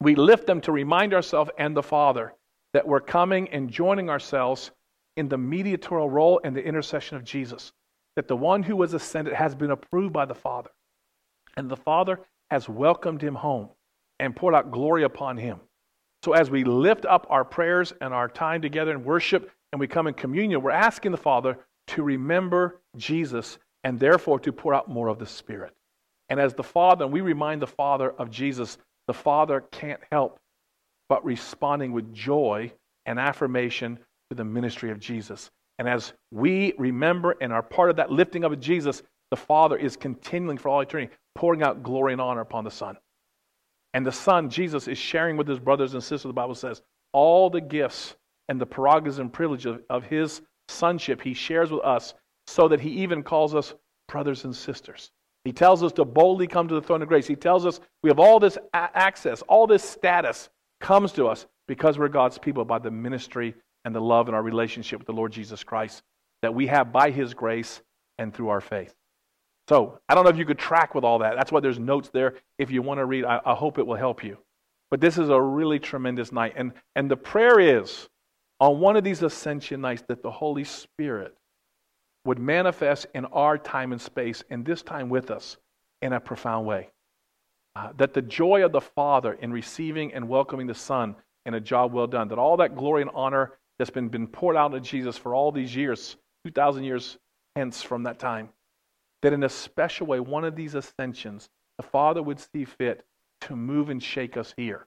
We 0.00 0.14
lift 0.14 0.46
them 0.46 0.60
to 0.62 0.72
remind 0.72 1.14
ourselves 1.14 1.50
and 1.58 1.76
the 1.76 1.82
Father 1.82 2.34
that 2.72 2.86
we're 2.86 3.00
coming 3.00 3.48
and 3.48 3.70
joining 3.70 4.10
ourselves 4.10 4.70
in 5.16 5.28
the 5.28 5.38
mediatorial 5.38 6.08
role 6.08 6.40
and 6.44 6.54
the 6.54 6.64
intercession 6.64 7.16
of 7.16 7.24
Jesus. 7.24 7.72
That 8.16 8.28
the 8.28 8.36
one 8.36 8.62
who 8.62 8.76
was 8.76 8.94
ascended 8.94 9.34
has 9.34 9.54
been 9.54 9.70
approved 9.70 10.12
by 10.12 10.24
the 10.24 10.34
Father. 10.34 10.70
And 11.56 11.68
the 11.68 11.76
Father 11.76 12.20
has 12.50 12.68
welcomed 12.68 13.22
him 13.22 13.34
home 13.34 13.68
and 14.20 14.34
poured 14.34 14.54
out 14.54 14.70
glory 14.70 15.04
upon 15.04 15.36
him. 15.36 15.60
So 16.24 16.32
as 16.32 16.50
we 16.50 16.64
lift 16.64 17.06
up 17.06 17.26
our 17.30 17.44
prayers 17.44 17.92
and 18.00 18.12
our 18.12 18.28
time 18.28 18.60
together 18.60 18.90
in 18.90 19.04
worship 19.04 19.50
and 19.72 19.80
we 19.80 19.86
come 19.86 20.06
in 20.06 20.14
communion, 20.14 20.62
we're 20.62 20.70
asking 20.70 21.12
the 21.12 21.18
Father 21.18 21.58
to 21.88 22.02
remember 22.02 22.80
Jesus 22.96 23.58
and 23.84 23.98
therefore 23.98 24.40
to 24.40 24.52
pour 24.52 24.74
out 24.74 24.88
more 24.88 25.08
of 25.08 25.18
the 25.18 25.26
Spirit. 25.26 25.74
And 26.28 26.40
as 26.40 26.54
the 26.54 26.64
Father, 26.64 27.04
and 27.04 27.12
we 27.12 27.20
remind 27.20 27.62
the 27.62 27.66
Father 27.66 28.10
of 28.10 28.30
Jesus, 28.30 28.78
the 29.08 29.14
Father 29.14 29.64
can't 29.72 30.00
help 30.12 30.38
but 31.08 31.24
responding 31.24 31.92
with 31.92 32.14
joy 32.14 32.70
and 33.06 33.18
affirmation 33.18 33.98
to 34.30 34.36
the 34.36 34.44
ministry 34.44 34.90
of 34.90 35.00
Jesus. 35.00 35.50
And 35.78 35.88
as 35.88 36.12
we 36.30 36.74
remember 36.78 37.36
and 37.40 37.52
are 37.52 37.62
part 37.62 37.90
of 37.90 37.96
that 37.96 38.12
lifting 38.12 38.44
up 38.44 38.52
of 38.52 38.60
Jesus, 38.60 39.02
the 39.30 39.36
Father 39.36 39.76
is 39.76 39.96
continuing 39.96 40.58
for 40.58 40.68
all 40.68 40.80
eternity, 40.80 41.12
pouring 41.34 41.62
out 41.62 41.82
glory 41.82 42.12
and 42.12 42.20
honor 42.20 42.42
upon 42.42 42.64
the 42.64 42.70
Son. 42.70 42.96
And 43.94 44.04
the 44.04 44.12
Son, 44.12 44.50
Jesus, 44.50 44.86
is 44.86 44.98
sharing 44.98 45.36
with 45.36 45.48
his 45.48 45.58
brothers 45.58 45.94
and 45.94 46.02
sisters, 46.02 46.28
the 46.28 46.32
Bible 46.32 46.54
says, 46.54 46.82
all 47.12 47.48
the 47.48 47.60
gifts 47.60 48.14
and 48.48 48.60
the 48.60 48.66
prerogatives 48.66 49.18
and 49.18 49.32
privileges 49.32 49.66
of, 49.66 49.82
of 49.88 50.04
his 50.04 50.42
sonship 50.68 51.22
he 51.22 51.32
shares 51.32 51.70
with 51.70 51.82
us, 51.82 52.12
so 52.46 52.68
that 52.68 52.80
he 52.80 52.90
even 52.90 53.22
calls 53.22 53.54
us 53.54 53.74
brothers 54.08 54.44
and 54.44 54.54
sisters. 54.54 55.10
He 55.48 55.52
tells 55.52 55.82
us 55.82 55.94
to 55.94 56.04
boldly 56.04 56.46
come 56.46 56.68
to 56.68 56.74
the 56.74 56.82
throne 56.82 57.00
of 57.00 57.08
grace. 57.08 57.26
He 57.26 57.34
tells 57.34 57.64
us 57.64 57.80
we 58.02 58.10
have 58.10 58.18
all 58.18 58.38
this 58.38 58.58
access, 58.74 59.40
all 59.48 59.66
this 59.66 59.82
status 59.82 60.50
comes 60.78 61.10
to 61.12 61.26
us 61.26 61.46
because 61.66 61.98
we're 61.98 62.08
God's 62.08 62.36
people 62.36 62.66
by 62.66 62.78
the 62.78 62.90
ministry 62.90 63.54
and 63.86 63.94
the 63.94 64.00
love 64.00 64.28
and 64.28 64.36
our 64.36 64.42
relationship 64.42 64.98
with 64.98 65.06
the 65.06 65.14
Lord 65.14 65.32
Jesus 65.32 65.64
Christ 65.64 66.02
that 66.42 66.54
we 66.54 66.66
have 66.66 66.92
by 66.92 67.10
his 67.10 67.32
grace 67.32 67.80
and 68.18 68.34
through 68.34 68.50
our 68.50 68.60
faith. 68.60 68.94
So, 69.70 69.98
I 70.06 70.14
don't 70.14 70.24
know 70.24 70.28
if 70.28 70.36
you 70.36 70.44
could 70.44 70.58
track 70.58 70.94
with 70.94 71.02
all 71.02 71.20
that. 71.20 71.34
That's 71.36 71.50
why 71.50 71.60
there's 71.60 71.78
notes 71.78 72.10
there. 72.12 72.34
If 72.58 72.70
you 72.70 72.82
want 72.82 72.98
to 72.98 73.06
read, 73.06 73.24
I, 73.24 73.40
I 73.46 73.54
hope 73.54 73.78
it 73.78 73.86
will 73.86 73.96
help 73.96 74.22
you. 74.22 74.36
But 74.90 75.00
this 75.00 75.16
is 75.16 75.30
a 75.30 75.40
really 75.40 75.78
tremendous 75.78 76.30
night. 76.30 76.52
And, 76.56 76.72
and 76.94 77.10
the 77.10 77.16
prayer 77.16 77.58
is 77.58 78.06
on 78.60 78.80
one 78.80 78.96
of 78.96 79.04
these 79.04 79.22
ascension 79.22 79.80
nights 79.80 80.02
that 80.08 80.22
the 80.22 80.30
Holy 80.30 80.64
Spirit 80.64 81.34
would 82.28 82.38
manifest 82.38 83.06
in 83.14 83.24
our 83.24 83.56
time 83.56 83.90
and 83.90 84.02
space, 84.02 84.44
and 84.50 84.62
this 84.62 84.82
time 84.82 85.08
with 85.08 85.30
us, 85.30 85.56
in 86.02 86.12
a 86.12 86.20
profound 86.20 86.66
way. 86.66 86.90
Uh, 87.74 87.90
that 87.96 88.12
the 88.12 88.20
joy 88.20 88.62
of 88.62 88.70
the 88.70 88.82
Father 88.82 89.32
in 89.32 89.50
receiving 89.50 90.12
and 90.12 90.28
welcoming 90.28 90.66
the 90.66 90.74
Son 90.74 91.16
in 91.46 91.54
a 91.54 91.60
job 91.60 91.94
well 91.94 92.06
done, 92.06 92.28
that 92.28 92.38
all 92.38 92.58
that 92.58 92.76
glory 92.76 93.00
and 93.00 93.10
honor 93.14 93.52
that's 93.78 93.88
been, 93.88 94.10
been 94.10 94.26
poured 94.26 94.56
out 94.56 94.72
to 94.72 94.80
Jesus 94.80 95.16
for 95.16 95.34
all 95.34 95.50
these 95.50 95.74
years, 95.74 96.16
2,000 96.44 96.84
years 96.84 97.16
hence 97.56 97.82
from 97.82 98.02
that 98.02 98.18
time, 98.18 98.50
that 99.22 99.32
in 99.32 99.42
a 99.44 99.48
special 99.48 100.06
way, 100.06 100.20
one 100.20 100.44
of 100.44 100.54
these 100.54 100.74
ascensions, 100.74 101.48
the 101.78 101.82
Father 101.82 102.22
would 102.22 102.40
see 102.40 102.66
fit 102.66 103.06
to 103.40 103.56
move 103.56 103.88
and 103.88 104.02
shake 104.02 104.36
us 104.36 104.52
here 104.54 104.86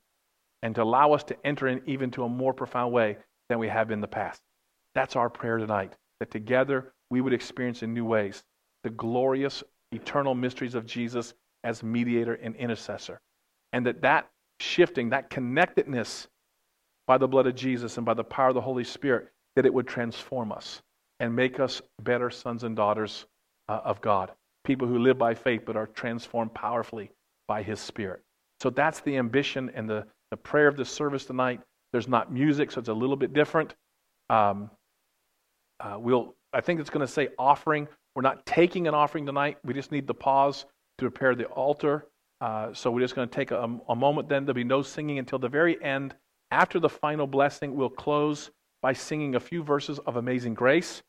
and 0.62 0.75
to 0.75 0.84
allow 0.84 1.12
us 1.12 1.23
to 1.23 1.36
enter 1.43 1.67
in 1.67 1.82
even 1.88 2.12
to 2.12 2.23
a 2.23 2.30
more 2.30 2.54
profound 2.54 2.93
way 2.93 3.17
than 3.49 3.58
we 3.58 3.67
have 3.67 3.89
in 3.89 3.99
the 3.99 4.08
past. 4.08 4.43
That's 4.93 5.15
our 5.15 5.32
prayer 5.32 5.58
tonight, 5.58 5.95
that 6.19 6.30
together 6.30 6.93
we 7.12 7.21
would 7.21 7.34
experience 7.34 7.84
in 7.84 7.93
new 7.93 8.06
ways 8.06 8.43
the 8.84 8.89
glorious 8.89 9.63
eternal 9.91 10.34
mysteries 10.34 10.74
of 10.74 10.88
Jesus 10.88 11.36
as 11.63 11.84
mediator 11.84 12.34
and 12.34 12.56
intercessor. 12.56 13.21
And 13.74 13.86
that 13.86 14.02
that 14.02 14.30
shifting, 14.60 15.10
that 15.10 15.30
connectedness 15.30 16.28
by 17.06 17.17
the 17.17 17.28
blood 17.28 17.45
of 17.45 17.56
Jesus 17.56 17.97
and 17.97 18.06
by 18.06 18.15
the 18.15 18.24
power 18.24 18.47
of 18.47 18.56
the 18.56 18.62
Holy 18.62 18.84
Spirit, 18.84 19.28
that 19.56 19.65
it 19.65 19.74
would 19.74 19.88
transform 19.88 20.52
us 20.52 20.82
and 21.19 21.36
make 21.36 21.60
us 21.60 21.82
better 22.02 22.30
sons 22.30 22.63
and 22.63 22.76
daughters 22.76 23.26
uh, 23.69 23.82
of 23.84 24.02
God. 24.02 24.32
People 24.63 24.88
who 24.88 24.97
live 24.97 25.17
by 25.17 25.36
faith 25.36 25.63
but 25.65 25.76
are 25.76 25.88
transformed 25.88 26.54
powerfully 26.54 27.12
by 27.47 27.62
His 27.62 27.80
Spirit. 27.80 28.21
So 28.62 28.69
that's 28.69 29.02
the 29.02 29.17
ambition 29.17 29.71
and 29.76 29.89
the, 29.89 30.06
the 30.32 30.38
prayer 30.38 30.67
of 30.67 30.78
the 30.78 30.86
service 30.86 31.26
tonight. 31.26 31.60
There's 31.91 32.08
not 32.08 32.32
music, 32.32 32.71
so 32.71 32.80
it's 32.80 32.89
a 32.89 32.93
little 32.93 33.15
bit 33.17 33.34
different. 33.34 33.76
Um, 34.30 34.71
uh, 35.80 35.97
we'll, 36.00 36.36
I 36.54 36.62
think 36.62 36.80
it's 36.80 36.90
going 36.90 37.06
to 37.06 37.12
say 37.12 37.30
offering. 37.38 37.88
We're 38.16 38.22
not 38.22 38.46
taking 38.46 38.88
an 38.88 38.94
offering 38.94 39.26
tonight. 39.26 39.58
We 39.64 39.74
just 39.74 39.92
need 39.92 40.08
the 40.08 40.14
pause 40.14 40.66
to 40.98 41.10
prepare 41.10 41.36
the 41.36 41.46
altar. 41.46 42.08
Uh, 42.42 42.74
so 42.74 42.92
we're 42.92 43.02
just 43.02 43.16
going 43.16 43.28
to 43.28 43.34
take 43.34 43.52
a, 43.52 43.70
a 43.88 43.96
moment 43.96 44.28
then. 44.28 44.46
There'll 44.46 44.56
be 44.56 44.64
no 44.64 44.82
singing 44.82 45.20
until 45.20 45.40
the 45.40 45.48
very 45.48 45.82
end. 45.82 46.16
After 46.50 46.80
the 46.80 46.90
final 46.90 47.28
blessing, 47.28 47.76
we'll 47.76 47.90
close 47.90 48.52
by 48.82 48.94
singing 48.94 49.36
a 49.36 49.40
few 49.40 49.64
verses 49.64 50.00
of 50.00 50.18
Amazing 50.18 50.56
Grace 50.56 51.04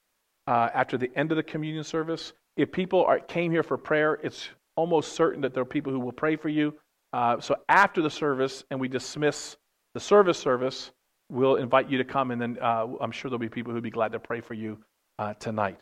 uh, 0.46 0.68
after 0.74 0.96
the 0.96 1.11
end 1.16 1.33
of 1.33 1.37
the 1.37 1.42
communion 1.42 1.83
service. 1.83 2.33
If 2.57 2.70
people 2.70 3.05
are, 3.05 3.18
came 3.18 3.50
here 3.50 3.62
for 3.62 3.76
prayer, 3.76 4.20
it's 4.22 4.50
almost 4.76 5.14
certain 5.14 5.40
that 5.40 5.55
there 5.55 5.62
are 5.62 5.66
people 5.66 5.92
who 5.92 5.98
will 5.98 6.12
pray 6.12 6.37
for 6.37 6.48
you. 6.50 6.74
Uh, 7.12 7.40
so 7.40 7.57
after 7.68 8.02
the 8.02 8.11
service, 8.11 8.64
and 8.70 8.78
we 8.78 8.88
dismiss 8.88 9.57
the 9.94 10.00
service 10.00 10.38
service, 10.38 10.92
we'll 11.28 11.57
invite 11.57 11.90
you 11.90 11.98
to 11.98 12.05
come, 12.05 12.31
and 12.31 12.40
then 12.40 12.59
uh, 12.61 12.87
I'm 13.00 13.11
sure 13.11 13.31
there'll 13.31 13.38
be 13.38 13.48
people 13.48 13.72
who'd 13.72 13.83
be 13.83 13.90
glad 13.90 14.12
to 14.12 14.18
pray 14.18 14.40
for 14.40 14.55
you 14.55 14.78
uh, 15.18 15.35
tonight. 15.35 15.79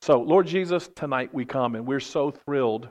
So, 0.00 0.20
Lord 0.20 0.46
Jesus, 0.46 0.88
tonight 0.96 1.32
we 1.32 1.44
come, 1.44 1.74
and 1.74 1.86
we're 1.86 2.00
so 2.00 2.30
thrilled 2.30 2.88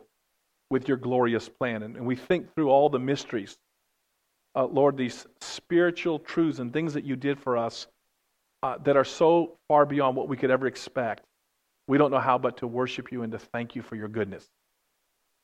with 0.69 0.87
your 0.87 0.97
glorious 0.97 1.49
plan, 1.49 1.83
and, 1.83 1.97
and 1.97 2.05
we 2.05 2.15
think 2.15 2.53
through 2.55 2.69
all 2.69 2.89
the 2.89 2.99
mysteries 2.99 3.57
uh, 4.55 4.65
Lord, 4.65 4.97
these 4.97 5.25
spiritual 5.39 6.19
truths 6.19 6.59
and 6.59 6.73
things 6.73 6.93
that 6.93 7.05
you 7.05 7.15
did 7.15 7.39
for 7.39 7.57
us 7.57 7.87
uh, 8.63 8.77
that 8.83 8.97
are 8.97 9.05
so 9.05 9.57
far 9.67 9.85
beyond 9.85 10.15
what 10.15 10.27
we 10.27 10.37
could 10.37 10.51
ever 10.51 10.67
expect. 10.67 11.23
We 11.87 11.97
don't 11.97 12.11
know 12.11 12.19
how 12.19 12.37
but 12.37 12.57
to 12.57 12.67
worship 12.67 13.11
you 13.11 13.23
and 13.23 13.31
to 13.31 13.39
thank 13.39 13.75
you 13.75 13.81
for 13.81 13.95
your 13.95 14.07
goodness. 14.07 14.47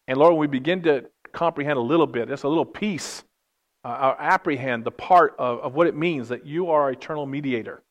And 0.07 0.17
Lord, 0.17 0.33
when 0.33 0.41
we 0.41 0.47
begin 0.47 0.81
to 0.83 1.05
comprehend 1.33 1.77
a 1.77 1.81
little 1.81 2.07
bit, 2.07 2.27
just 2.27 2.43
a 2.43 2.49
little 2.49 2.65
piece, 2.65 3.23
uh, 3.83 4.15
apprehend 4.19 4.83
the 4.83 4.91
part 4.91 5.35
of, 5.39 5.59
of 5.59 5.73
what 5.73 5.87
it 5.87 5.95
means 5.95 6.29
that 6.29 6.45
you 6.45 6.69
are 6.69 6.83
our 6.83 6.91
eternal 6.91 7.25
mediator 7.25 7.81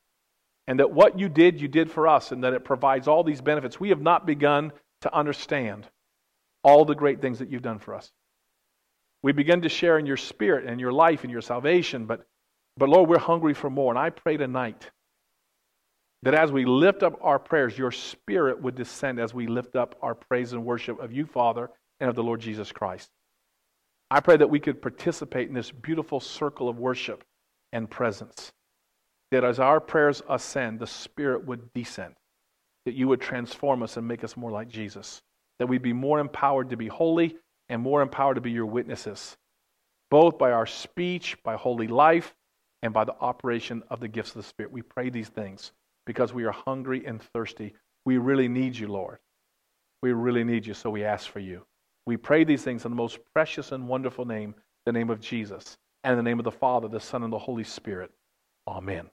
and 0.66 0.81
that 0.81 0.90
what 0.90 1.18
you 1.18 1.29
did, 1.29 1.61
you 1.61 1.68
did 1.68 1.90
for 1.90 2.09
us, 2.09 2.33
and 2.33 2.44
that 2.44 2.52
it 2.52 2.64
provides 2.64 3.09
all 3.09 3.22
these 3.22 3.40
benefits. 3.40 3.79
We 3.79 3.90
have 3.90 4.00
not 4.00 4.26
begun 4.26 4.72
to 5.02 5.14
understand 5.14 5.87
all 6.62 6.85
the 6.85 6.94
great 6.94 7.20
things 7.20 7.38
that 7.38 7.50
you've 7.50 7.62
done 7.62 7.79
for 7.79 7.94
us. 7.94 8.11
We 9.22 9.33
begin 9.33 9.62
to 9.62 9.68
share 9.68 9.98
in 9.98 10.07
your 10.07 10.16
spirit 10.16 10.66
and 10.66 10.81
your 10.81 10.92
life 10.92 11.22
and 11.22 11.31
your 11.31 11.40
salvation, 11.40 12.07
but, 12.07 12.26
but 12.76 12.88
Lord, 12.88 13.09
we're 13.09 13.18
hungry 13.18 13.55
for 13.55 13.70
more. 13.70 13.92
And 13.92 13.98
I 13.98 14.11
pray 14.11 14.37
tonight 14.37 14.90
that 16.22 16.35
as 16.35 16.50
we 16.50 16.64
lift 16.64 17.02
up 17.02 17.18
our 17.22 17.38
prayers, 17.38 17.79
your 17.79 17.92
spirit 17.92 18.61
would 18.61 18.74
descend 18.74 19.20
as 19.20 19.33
we 19.33 19.46
lift 19.46 19.76
up 19.76 19.96
our 20.02 20.14
praise 20.14 20.52
and 20.52 20.64
worship 20.64 21.00
of 21.00 21.12
you, 21.12 21.26
Father, 21.26 21.70
and 22.00 22.11
of 22.11 22.16
the 22.16 22.22
Lord 22.22 22.40
Jesus 22.40 22.72
Christ. 22.72 23.11
I 24.11 24.20
pray 24.20 24.37
that 24.37 24.50
we 24.50 24.61
could 24.61 24.83
participate 24.83 25.48
in 25.48 25.55
this 25.55 25.70
beautiful 25.70 26.20
circle 26.20 26.68
of 26.68 26.79
worship 26.79 27.24
and 27.72 27.90
presence. 27.90 28.52
That 29.33 29.45
as 29.45 29.59
our 29.59 29.81
prayers 29.81 30.23
ascend, 30.29 30.79
the 30.79 30.87
Spirit 30.87 31.45
would 31.47 31.73
descend. 31.73 32.15
That 32.85 32.95
you 32.95 33.09
would 33.09 33.21
transform 33.21 33.83
us 33.83 33.97
and 33.97 34.07
make 34.07 34.23
us 34.23 34.37
more 34.37 34.51
like 34.51 34.69
Jesus. 34.69 35.23
That 35.59 35.67
we'd 35.67 35.83
be 35.83 35.93
more 35.93 36.21
empowered 36.21 36.71
to 36.71 36.77
be 36.77 36.89
holy 36.89 37.37
and 37.69 37.83
more 37.83 38.03
empowered 38.03 38.37
to 38.37 38.41
be 38.41 38.53
your 38.53 38.67
witnesses, 38.67 39.37
both 40.11 40.39
by 40.39 40.53
our 40.53 40.67
speech, 40.67 41.37
by 41.43 41.57
holy 41.57 41.89
life, 41.89 42.35
and 42.83 42.93
by 42.95 43.05
the 43.05 43.17
operation 43.21 43.83
of 43.91 44.01
the 44.01 44.09
gifts 44.09 44.31
of 44.31 44.37
the 44.37 44.43
Spirit. 44.45 44.71
We 44.71 44.83
pray 44.83 45.11
these 45.11 45.29
things 45.29 45.73
because 46.05 46.33
we 46.33 46.45
are 46.45 46.53
hungry 46.53 47.05
and 47.05 47.21
thirsty. 47.21 47.75
We 48.05 48.19
really 48.19 48.49
need 48.49 48.77
you, 48.77 48.87
Lord. 48.87 49.19
We 50.03 50.12
really 50.12 50.45
need 50.45 50.67
you, 50.67 50.75
so 50.75 50.91
we 50.91 51.05
ask 51.05 51.29
for 51.29 51.41
you. 51.41 51.67
We 52.07 52.17
pray 52.17 52.45
these 52.45 52.62
things 52.62 52.85
in 52.85 52.93
the 52.93 52.97
most 52.97 53.19
precious 53.35 53.73
and 53.73 53.89
wonderful 53.89 54.25
name, 54.25 54.55
the 54.85 54.93
name 54.93 55.11
of 55.11 55.21
Jesus, 55.21 55.77
and 56.05 56.17
the 56.17 56.23
name 56.23 56.39
of 56.39 56.45
the 56.45 56.53
Father, 56.53 56.87
the 56.87 57.01
Son, 57.01 57.25
and 57.25 57.33
the 57.33 57.39
Holy 57.39 57.65
Spirit. 57.65 58.12
Amen. 58.68 59.11